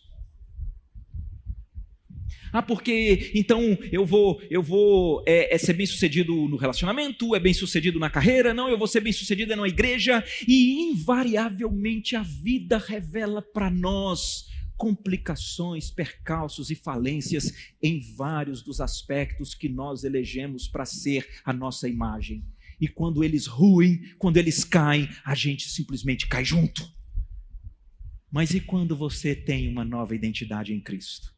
Ah, 2.51 2.63
porque 2.63 3.31
então 3.35 3.77
eu 3.91 4.05
vou, 4.05 4.41
eu 4.49 4.61
vou 4.61 5.23
é, 5.27 5.53
é 5.53 5.57
ser 5.57 5.73
bem 5.73 5.85
sucedido 5.85 6.33
no 6.47 6.57
relacionamento, 6.57 7.35
é 7.35 7.39
bem 7.39 7.53
sucedido 7.53 7.99
na 7.99 8.09
carreira, 8.09 8.53
não, 8.53 8.69
eu 8.69 8.77
vou 8.77 8.87
ser 8.87 9.01
bem 9.01 9.13
sucedido 9.13 9.55
na 9.55 9.67
igreja, 9.67 10.23
e 10.47 10.81
invariavelmente 10.91 12.15
a 12.15 12.23
vida 12.23 12.77
revela 12.77 13.41
para 13.41 13.69
nós 13.69 14.47
complicações, 14.79 15.91
percalços 15.91 16.71
e 16.71 16.75
falências 16.75 17.73
em 17.83 17.99
vários 18.15 18.63
dos 18.63 18.79
aspectos 18.79 19.53
que 19.53 19.67
nós 19.67 20.05
elegemos 20.05 20.69
para 20.69 20.85
ser 20.85 21.27
a 21.43 21.51
nossa 21.51 21.89
imagem. 21.89 22.45
E 22.79 22.87
quando 22.87 23.21
eles 23.21 23.45
ruem, 23.45 24.15
quando 24.17 24.37
eles 24.37 24.63
caem, 24.63 25.09
a 25.25 25.35
gente 25.35 25.69
simplesmente 25.69 26.27
cai 26.27 26.45
junto. 26.45 26.89
Mas 28.31 28.51
e 28.51 28.61
quando 28.61 28.95
você 28.95 29.35
tem 29.35 29.67
uma 29.67 29.83
nova 29.83 30.15
identidade 30.15 30.73
em 30.73 30.79
Cristo? 30.79 31.35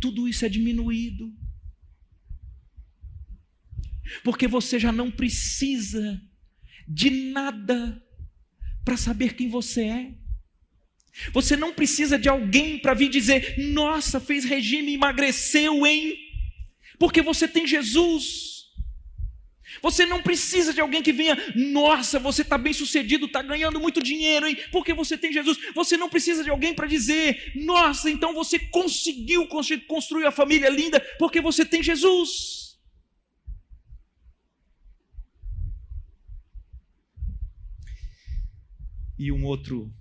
Tudo 0.00 0.28
isso 0.28 0.44
é 0.44 0.48
diminuído. 0.48 1.34
Porque 4.22 4.46
você 4.46 4.78
já 4.78 4.92
não 4.92 5.10
precisa 5.10 6.22
de 6.86 7.10
nada 7.32 8.00
para 8.84 8.96
saber 8.96 9.34
quem 9.34 9.48
você 9.48 9.82
é. 9.82 10.23
Você 11.32 11.56
não 11.56 11.72
precisa 11.72 12.18
de 12.18 12.28
alguém 12.28 12.78
para 12.78 12.94
vir 12.94 13.08
dizer: 13.08 13.56
nossa, 13.72 14.20
fez 14.20 14.44
regime, 14.44 14.94
emagreceu, 14.94 15.86
hein? 15.86 16.16
Porque 16.98 17.22
você 17.22 17.46
tem 17.46 17.66
Jesus. 17.66 18.54
Você 19.82 20.06
não 20.06 20.22
precisa 20.22 20.72
de 20.72 20.80
alguém 20.80 21.02
que 21.02 21.12
venha, 21.12 21.36
nossa, 21.54 22.18
você 22.18 22.42
está 22.42 22.56
bem 22.56 22.72
sucedido, 22.72 23.26
está 23.26 23.42
ganhando 23.42 23.80
muito 23.80 24.02
dinheiro, 24.02 24.46
hein? 24.46 24.56
Porque 24.70 24.94
você 24.94 25.16
tem 25.18 25.32
Jesus. 25.32 25.58
Você 25.74 25.96
não 25.96 26.08
precisa 26.08 26.44
de 26.44 26.50
alguém 26.50 26.74
para 26.74 26.86
dizer, 26.86 27.52
nossa, 27.56 28.08
então 28.10 28.32
você 28.32 28.58
conseguiu 28.58 29.48
construir 29.86 30.26
a 30.26 30.30
família 30.30 30.68
linda, 30.68 31.00
porque 31.18 31.40
você 31.40 31.64
tem 31.64 31.82
Jesus. 31.82 32.78
E 39.18 39.30
um 39.30 39.44
outro 39.44 39.92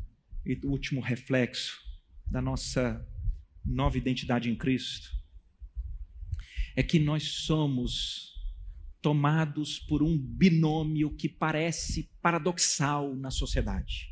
e 0.46 0.60
último 0.66 1.02
reflexo 1.02 1.82
da 2.30 2.42
nossa 2.42 3.06
nova 3.64 3.98
identidade 3.98 4.50
em 4.50 4.56
Cristo 4.56 5.10
é 6.76 6.84
que 6.84 7.00
nós 7.00 7.24
somos 7.24 8.34
tomados 9.02 9.80
por 9.80 10.02
um 10.02 10.18
binômio 10.18 11.14
que 11.16 11.30
parece 11.30 12.10
paradoxal 12.22 13.16
na 13.16 13.30
sociedade. 13.30 14.10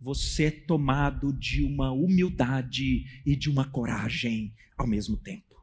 Você 0.00 0.44
é 0.44 0.50
tomado 0.50 1.32
de 1.32 1.62
uma 1.62 1.92
humildade 1.92 3.22
e 3.26 3.36
de 3.36 3.50
uma 3.50 3.64
coragem 3.64 4.54
ao 4.76 4.86
mesmo 4.86 5.16
tempo. 5.16 5.54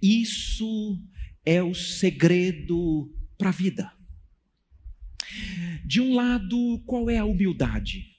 Isso 0.00 1.00
é 1.44 1.62
o 1.62 1.74
segredo 1.74 3.12
para 3.36 3.50
a 3.50 3.52
vida. 3.52 3.92
De 5.84 6.00
um 6.00 6.14
lado, 6.14 6.82
qual 6.86 7.08
é 7.10 7.18
a 7.18 7.24
humildade? 7.24 8.17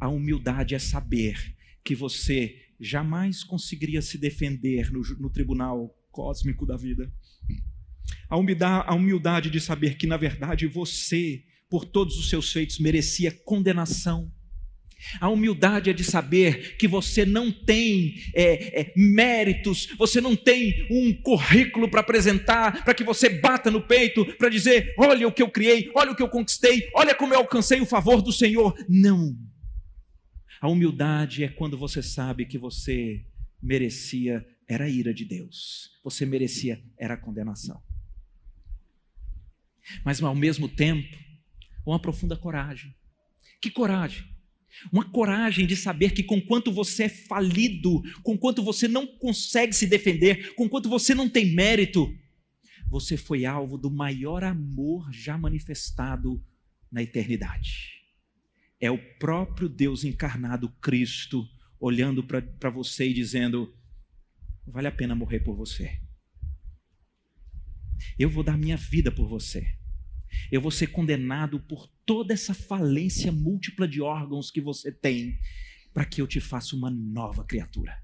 A 0.00 0.08
humildade 0.08 0.74
é 0.74 0.78
saber 0.78 1.54
que 1.84 1.94
você 1.94 2.56
jamais 2.78 3.42
conseguiria 3.42 4.02
se 4.02 4.18
defender 4.18 4.92
no, 4.92 5.00
no 5.18 5.30
tribunal 5.30 5.94
cósmico 6.10 6.66
da 6.66 6.76
vida 6.76 7.10
a 8.28 8.36
humildade, 8.36 8.84
a 8.88 8.94
humildade 8.94 9.50
de 9.50 9.60
saber 9.60 9.96
que, 9.96 10.06
na 10.06 10.16
verdade, 10.16 10.66
você, 10.66 11.42
por 11.68 11.84
todos 11.84 12.18
os 12.18 12.28
seus 12.28 12.52
feitos, 12.52 12.78
merecia 12.78 13.30
condenação. 13.30 14.30
A 15.20 15.28
humildade 15.28 15.90
é 15.90 15.92
de 15.92 16.02
saber 16.02 16.76
que 16.78 16.88
você 16.88 17.24
não 17.24 17.52
tem 17.52 18.14
é, 18.34 18.80
é, 18.80 18.92
méritos, 18.96 19.88
você 19.98 20.20
não 20.20 20.34
tem 20.34 20.86
um 20.90 21.12
currículo 21.22 21.88
para 21.88 22.00
apresentar, 22.00 22.82
para 22.82 22.94
que 22.94 23.04
você 23.04 23.28
bata 23.28 23.70
no 23.70 23.82
peito, 23.82 24.24
para 24.36 24.48
dizer: 24.48 24.94
olha 24.98 25.28
o 25.28 25.32
que 25.32 25.42
eu 25.42 25.50
criei, 25.50 25.90
olha 25.94 26.12
o 26.12 26.16
que 26.16 26.22
eu 26.22 26.28
conquistei, 26.28 26.88
olha 26.94 27.14
como 27.14 27.34
eu 27.34 27.38
alcancei 27.38 27.80
o 27.80 27.86
favor 27.86 28.22
do 28.22 28.32
Senhor. 28.32 28.74
Não. 28.88 29.36
A 30.60 30.68
humildade 30.68 31.44
é 31.44 31.48
quando 31.48 31.76
você 31.76 32.02
sabe 32.02 32.46
que 32.46 32.58
você 32.58 33.24
merecia 33.62 34.46
era 34.68 34.84
a 34.84 34.88
ira 34.88 35.14
de 35.14 35.24
Deus, 35.24 35.90
você 36.02 36.26
merecia 36.26 36.82
era 36.98 37.14
a 37.14 37.16
condenação 37.16 37.80
mas 40.04 40.22
ao 40.22 40.34
mesmo 40.34 40.68
tempo, 40.68 41.16
uma 41.84 42.00
profunda 42.00 42.36
coragem. 42.36 42.94
Que 43.60 43.70
coragem? 43.70 44.24
Uma 44.92 45.04
coragem 45.04 45.66
de 45.66 45.76
saber 45.76 46.12
que, 46.12 46.22
com 46.22 46.40
quanto 46.40 46.70
você 46.70 47.04
é 47.04 47.08
falido, 47.08 48.02
com 48.22 48.36
quanto 48.36 48.62
você 48.62 48.86
não 48.86 49.06
consegue 49.06 49.72
se 49.72 49.86
defender, 49.86 50.54
com 50.54 50.68
quanto 50.68 50.88
você 50.88 51.14
não 51.14 51.28
tem 51.28 51.54
mérito, 51.54 52.12
você 52.90 53.16
foi 53.16 53.44
alvo 53.44 53.78
do 53.78 53.90
maior 53.90 54.44
amor 54.44 55.10
já 55.12 55.38
manifestado 55.38 56.42
na 56.92 57.02
eternidade. 57.02 57.95
É 58.80 58.90
o 58.90 58.98
próprio 59.18 59.68
Deus 59.68 60.04
encarnado, 60.04 60.68
Cristo, 60.80 61.48
olhando 61.80 62.22
para 62.24 62.70
você 62.70 63.08
e 63.08 63.14
dizendo: 63.14 63.74
vale 64.66 64.88
a 64.88 64.92
pena 64.92 65.14
morrer 65.14 65.40
por 65.40 65.56
você. 65.56 66.00
Eu 68.18 68.28
vou 68.28 68.42
dar 68.44 68.58
minha 68.58 68.76
vida 68.76 69.10
por 69.10 69.26
você. 69.26 69.66
Eu 70.50 70.60
vou 70.60 70.70
ser 70.70 70.88
condenado 70.88 71.58
por 71.60 71.88
toda 72.04 72.34
essa 72.34 72.52
falência 72.52 73.32
múltipla 73.32 73.88
de 73.88 74.00
órgãos 74.00 74.50
que 74.50 74.60
você 74.60 74.92
tem, 74.92 75.38
para 75.94 76.04
que 76.04 76.20
eu 76.20 76.26
te 76.26 76.40
faça 76.40 76.76
uma 76.76 76.90
nova 76.90 77.44
criatura, 77.44 77.96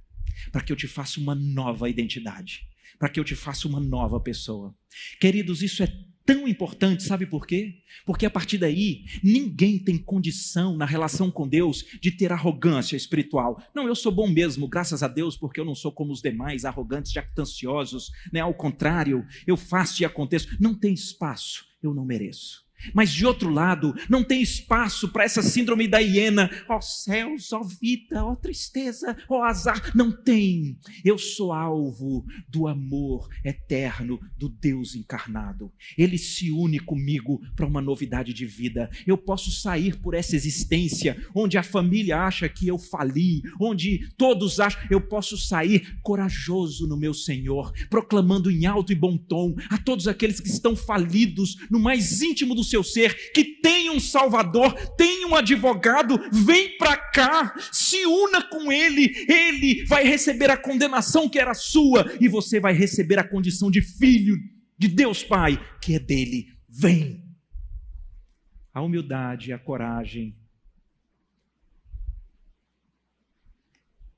para 0.50 0.62
que 0.62 0.72
eu 0.72 0.76
te 0.76 0.88
faça 0.88 1.20
uma 1.20 1.34
nova 1.34 1.90
identidade, 1.90 2.66
para 2.98 3.08
que 3.08 3.20
eu 3.20 3.24
te 3.24 3.36
faça 3.36 3.68
uma 3.68 3.80
nova 3.80 4.18
pessoa. 4.18 4.74
Queridos, 5.20 5.62
isso 5.62 5.82
é 5.82 5.88
tão 6.24 6.46
importante, 6.46 7.02
sabe 7.02 7.26
por 7.26 7.46
quê? 7.46 7.82
Porque 8.04 8.26
a 8.26 8.30
partir 8.30 8.58
daí, 8.58 9.04
ninguém 9.22 9.78
tem 9.78 9.98
condição 9.98 10.76
na 10.76 10.84
relação 10.84 11.30
com 11.30 11.48
Deus 11.48 11.84
de 12.00 12.10
ter 12.10 12.32
arrogância 12.32 12.96
espiritual. 12.96 13.62
Não, 13.74 13.86
eu 13.86 13.94
sou 13.94 14.12
bom 14.12 14.28
mesmo, 14.28 14.68
graças 14.68 15.02
a 15.02 15.08
Deus, 15.08 15.36
porque 15.36 15.60
eu 15.60 15.64
não 15.64 15.74
sou 15.74 15.92
como 15.92 16.12
os 16.12 16.22
demais, 16.22 16.64
arrogantes, 16.64 17.12
jactanciosos, 17.12 18.10
né? 18.32 18.40
Ao 18.40 18.54
contrário, 18.54 19.26
eu 19.46 19.56
faço 19.56 20.02
e 20.02 20.04
aconteço. 20.04 20.56
Não 20.60 20.74
tem 20.74 20.94
espaço, 20.94 21.66
eu 21.82 21.94
não 21.94 22.04
mereço. 22.04 22.62
Mas 22.94 23.12
de 23.12 23.26
outro 23.26 23.50
lado, 23.50 23.94
não 24.08 24.22
tem 24.22 24.42
espaço 24.42 25.08
para 25.08 25.24
essa 25.24 25.42
síndrome 25.42 25.86
da 25.88 25.98
hiena. 25.98 26.50
Ó 26.68 26.76
oh, 26.76 26.80
céus, 26.80 27.52
ó 27.52 27.60
oh, 27.60 27.64
vida, 27.64 28.24
ó 28.24 28.32
oh, 28.32 28.36
tristeza, 28.36 29.16
ó 29.28 29.42
azar. 29.42 29.92
Não 29.94 30.10
tem. 30.10 30.78
Eu 31.04 31.18
sou 31.18 31.52
alvo 31.52 32.24
do 32.48 32.66
amor 32.66 33.28
eterno 33.44 34.20
do 34.36 34.48
Deus 34.48 34.94
encarnado. 34.94 35.72
Ele 35.96 36.18
se 36.18 36.50
une 36.50 36.78
comigo 36.78 37.40
para 37.54 37.66
uma 37.66 37.80
novidade 37.80 38.32
de 38.32 38.46
vida. 38.46 38.90
Eu 39.06 39.16
posso 39.16 39.50
sair 39.50 39.98
por 40.00 40.14
essa 40.14 40.36
existência 40.36 41.16
onde 41.34 41.58
a 41.58 41.62
família 41.62 42.20
acha 42.20 42.48
que 42.48 42.68
eu 42.68 42.78
fali, 42.78 43.42
onde 43.60 44.08
todos 44.16 44.60
acham, 44.60 44.80
eu 44.90 45.00
posso 45.00 45.36
sair 45.36 45.98
corajoso 46.02 46.86
no 46.86 46.96
meu 46.96 47.14
Senhor, 47.14 47.72
proclamando 47.88 48.50
em 48.50 48.66
alto 48.66 48.92
e 48.92 48.96
bom 48.96 49.16
tom 49.16 49.54
a 49.70 49.78
todos 49.78 50.08
aqueles 50.08 50.40
que 50.40 50.48
estão 50.48 50.74
falidos 50.74 51.56
no 51.70 51.78
mais 51.78 52.20
íntimo 52.22 52.54
do 52.54 52.64
seu 52.72 52.82
ser, 52.82 53.32
que 53.32 53.44
tem 53.44 53.90
um 53.90 54.00
Salvador, 54.00 54.74
tem 54.96 55.26
um 55.26 55.34
advogado, 55.34 56.18
vem 56.32 56.76
para 56.78 56.96
cá, 56.96 57.54
se 57.70 58.04
una 58.06 58.42
com 58.48 58.72
ele, 58.72 59.12
ele 59.28 59.84
vai 59.84 60.04
receber 60.04 60.50
a 60.50 60.56
condenação 60.56 61.28
que 61.28 61.38
era 61.38 61.54
sua, 61.54 62.04
e 62.20 62.28
você 62.28 62.58
vai 62.58 62.72
receber 62.72 63.18
a 63.18 63.28
condição 63.28 63.70
de 63.70 63.82
filho 63.82 64.36
de 64.78 64.88
Deus 64.88 65.22
Pai, 65.22 65.58
que 65.80 65.94
é 65.94 65.98
dele. 65.98 66.50
Vem. 66.68 67.22
A 68.72 68.80
humildade, 68.80 69.52
a 69.52 69.58
coragem 69.58 70.34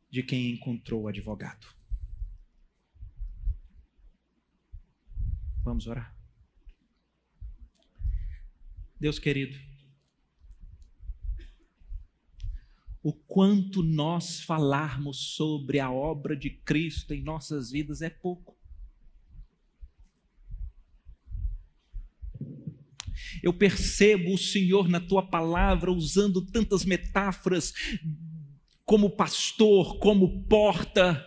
de 0.08 0.22
quem 0.22 0.52
encontrou 0.52 1.02
o 1.02 1.08
advogado. 1.08 1.66
Vamos 5.64 5.88
orar. 5.88 6.13
Deus 9.04 9.18
querido, 9.18 9.54
o 13.02 13.12
quanto 13.12 13.82
nós 13.82 14.40
falarmos 14.40 15.34
sobre 15.34 15.78
a 15.78 15.90
obra 15.90 16.34
de 16.34 16.48
Cristo 16.48 17.12
em 17.12 17.22
nossas 17.22 17.70
vidas 17.70 18.00
é 18.00 18.08
pouco. 18.08 18.56
Eu 23.42 23.52
percebo 23.52 24.32
o 24.32 24.38
Senhor 24.38 24.88
na 24.88 25.00
tua 25.00 25.22
palavra 25.28 25.92
usando 25.92 26.40
tantas 26.40 26.86
metáforas, 26.86 27.74
como 28.86 29.10
pastor, 29.10 29.98
como 29.98 30.46
porta, 30.46 31.22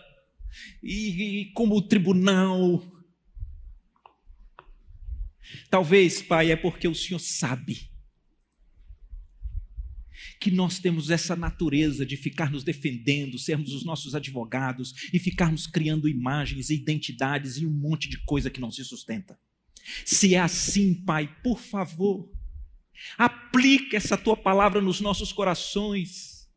e, 0.82 1.42
e 1.42 1.52
como 1.52 1.80
tribunal, 1.80 2.97
Talvez, 5.70 6.22
Pai, 6.22 6.50
é 6.50 6.56
porque 6.56 6.88
o 6.88 6.94
Senhor 6.94 7.18
sabe 7.18 7.88
que 10.40 10.50
nós 10.50 10.78
temos 10.78 11.10
essa 11.10 11.34
natureza 11.34 12.06
de 12.06 12.16
ficar 12.16 12.50
nos 12.50 12.64
defendendo, 12.64 13.38
sermos 13.38 13.72
os 13.72 13.84
nossos 13.84 14.14
advogados 14.14 14.94
e 15.12 15.18
ficarmos 15.18 15.66
criando 15.66 16.08
imagens, 16.08 16.70
identidades 16.70 17.56
e 17.56 17.66
um 17.66 17.70
monte 17.70 18.08
de 18.08 18.18
coisa 18.24 18.50
que 18.50 18.60
não 18.60 18.70
se 18.70 18.84
sustenta. 18.84 19.38
Se 20.04 20.34
é 20.34 20.40
assim, 20.40 20.94
Pai, 20.94 21.34
por 21.42 21.58
favor, 21.58 22.30
aplique 23.16 23.96
essa 23.96 24.16
tua 24.16 24.36
palavra 24.36 24.80
nos 24.80 25.00
nossos 25.00 25.32
corações. 25.32 26.48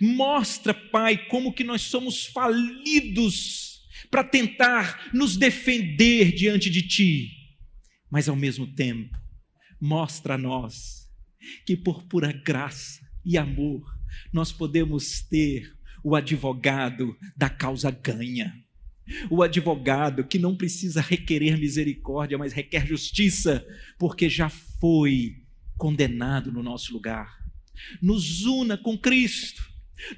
Mostra, 0.00 0.74
Pai, 0.74 1.26
como 1.28 1.52
que 1.52 1.64
nós 1.64 1.82
somos 1.82 2.26
falidos 2.26 3.69
para 4.10 4.24
tentar 4.24 5.10
nos 5.12 5.36
defender 5.36 6.32
diante 6.32 6.70
de 6.70 6.82
Ti, 6.82 7.30
mas 8.10 8.28
ao 8.28 8.36
mesmo 8.36 8.66
tempo, 8.66 9.16
mostra 9.80 10.34
a 10.34 10.38
nós 10.38 11.10
que 11.66 11.76
por 11.76 12.04
pura 12.04 12.32
graça 12.32 13.00
e 13.24 13.38
amor, 13.38 13.82
nós 14.32 14.52
podemos 14.52 15.22
ter 15.22 15.72
o 16.02 16.14
advogado 16.14 17.16
da 17.36 17.48
causa 17.48 17.90
ganha. 17.90 18.54
O 19.28 19.42
advogado 19.42 20.24
que 20.24 20.38
não 20.38 20.56
precisa 20.56 21.00
requerer 21.00 21.58
misericórdia, 21.58 22.38
mas 22.38 22.52
requer 22.52 22.86
justiça, 22.86 23.66
porque 23.98 24.28
já 24.28 24.48
foi 24.48 25.42
condenado 25.76 26.52
no 26.52 26.62
nosso 26.62 26.92
lugar. 26.92 27.38
Nos 28.00 28.44
una 28.44 28.76
com 28.76 28.96
Cristo. 28.96 29.68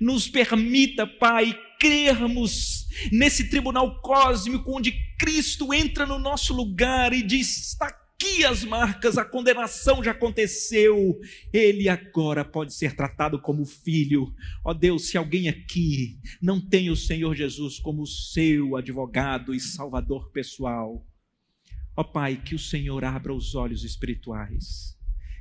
Nos 0.01 0.29
permita, 0.29 1.07
Pai, 1.07 1.59
crermos 1.83 2.87
nesse 3.11 3.51
tribunal 3.51 4.01
cósmico 4.01 4.79
onde 4.79 4.93
Cristo 5.19 5.75
entra 5.75 6.07
no 6.07 6.17
nosso 6.17 6.55
lugar 6.55 7.13
e 7.13 7.25
diz: 7.25 7.71
está 7.71 7.89
aqui 7.89 8.45
as 8.45 8.63
marcas, 8.63 9.19
a 9.19 9.25
condenação 9.25 10.03
já 10.03 10.13
aconteceu, 10.13 11.19
ele 11.53 11.89
agora 11.89 12.45
pode 12.45 12.73
ser 12.73 12.95
tratado 12.95 13.37
como 13.41 13.65
filho. 13.65 14.33
Ó 14.65 14.71
oh 14.71 14.75
Deus, 14.75 15.09
se 15.09 15.19
alguém 15.19 15.49
aqui 15.49 16.21
não 16.41 16.61
tem 16.61 16.89
o 16.89 16.95
Senhor 16.95 17.35
Jesus 17.35 17.81
como 17.81 18.07
seu 18.07 18.77
advogado 18.77 19.53
e 19.53 19.59
salvador 19.59 20.31
pessoal, 20.31 21.05
ó 21.97 22.03
oh 22.03 22.05
Pai, 22.05 22.37
que 22.37 22.55
o 22.55 22.61
Senhor 22.61 23.05
abra 23.05 23.35
os 23.35 23.57
olhos 23.57 23.83
espirituais, 23.83 24.97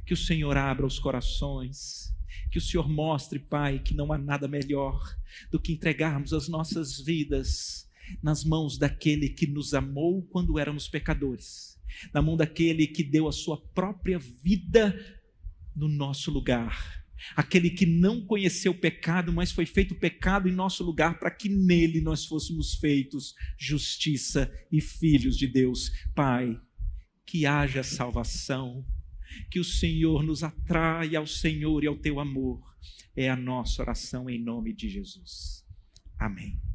que 0.07 0.13
o 0.15 0.17
Senhor 0.17 0.57
abra 0.57 0.87
os 0.87 0.97
corações, 0.97 2.11
que 2.51 2.57
o 2.57 2.61
Senhor 2.61 2.89
mostre, 2.89 3.39
Pai, 3.39 3.79
que 3.79 3.93
não 3.93 4.11
há 4.11 4.17
nada 4.17 4.47
melhor 4.47 5.17
do 5.51 5.59
que 5.59 5.73
entregarmos 5.73 6.33
as 6.33 6.47
nossas 6.47 6.99
vidas 6.99 7.89
nas 8.21 8.43
mãos 8.43 8.77
daquele 8.77 9.29
que 9.29 9.47
nos 9.47 9.73
amou 9.73 10.21
quando 10.23 10.59
éramos 10.59 10.87
pecadores 10.87 11.71
na 12.13 12.21
mão 12.21 12.37
daquele 12.37 12.87
que 12.87 13.03
deu 13.03 13.27
a 13.27 13.31
sua 13.31 13.57
própria 13.57 14.19
vida 14.19 14.97
no 15.75 15.87
nosso 15.87 16.31
lugar. 16.31 17.01
Aquele 17.35 17.69
que 17.69 17.85
não 17.85 18.25
conheceu 18.25 18.71
o 18.71 18.77
pecado, 18.77 19.31
mas 19.31 19.51
foi 19.51 19.65
feito 19.65 19.93
pecado 19.93 20.49
em 20.49 20.51
nosso 20.51 20.83
lugar, 20.83 21.19
para 21.19 21.29
que 21.29 21.47
nele 21.49 22.01
nós 22.01 22.25
fôssemos 22.25 22.75
feitos 22.75 23.35
justiça 23.57 24.51
e 24.71 24.81
filhos 24.81 25.37
de 25.37 25.45
Deus. 25.45 25.91
Pai, 26.15 26.59
que 27.25 27.45
haja 27.45 27.83
salvação, 27.83 28.83
que 29.49 29.59
o 29.59 29.63
Senhor 29.63 30.23
nos 30.23 30.43
atraia 30.43 31.19
ao 31.19 31.27
Senhor 31.27 31.83
e 31.83 31.87
ao 31.87 31.97
teu 31.97 32.19
amor. 32.19 32.61
É 33.15 33.29
a 33.29 33.35
nossa 33.35 33.81
oração 33.81 34.29
em 34.29 34.39
nome 34.39 34.73
de 34.73 34.89
Jesus. 34.89 35.65
Amém. 36.17 36.70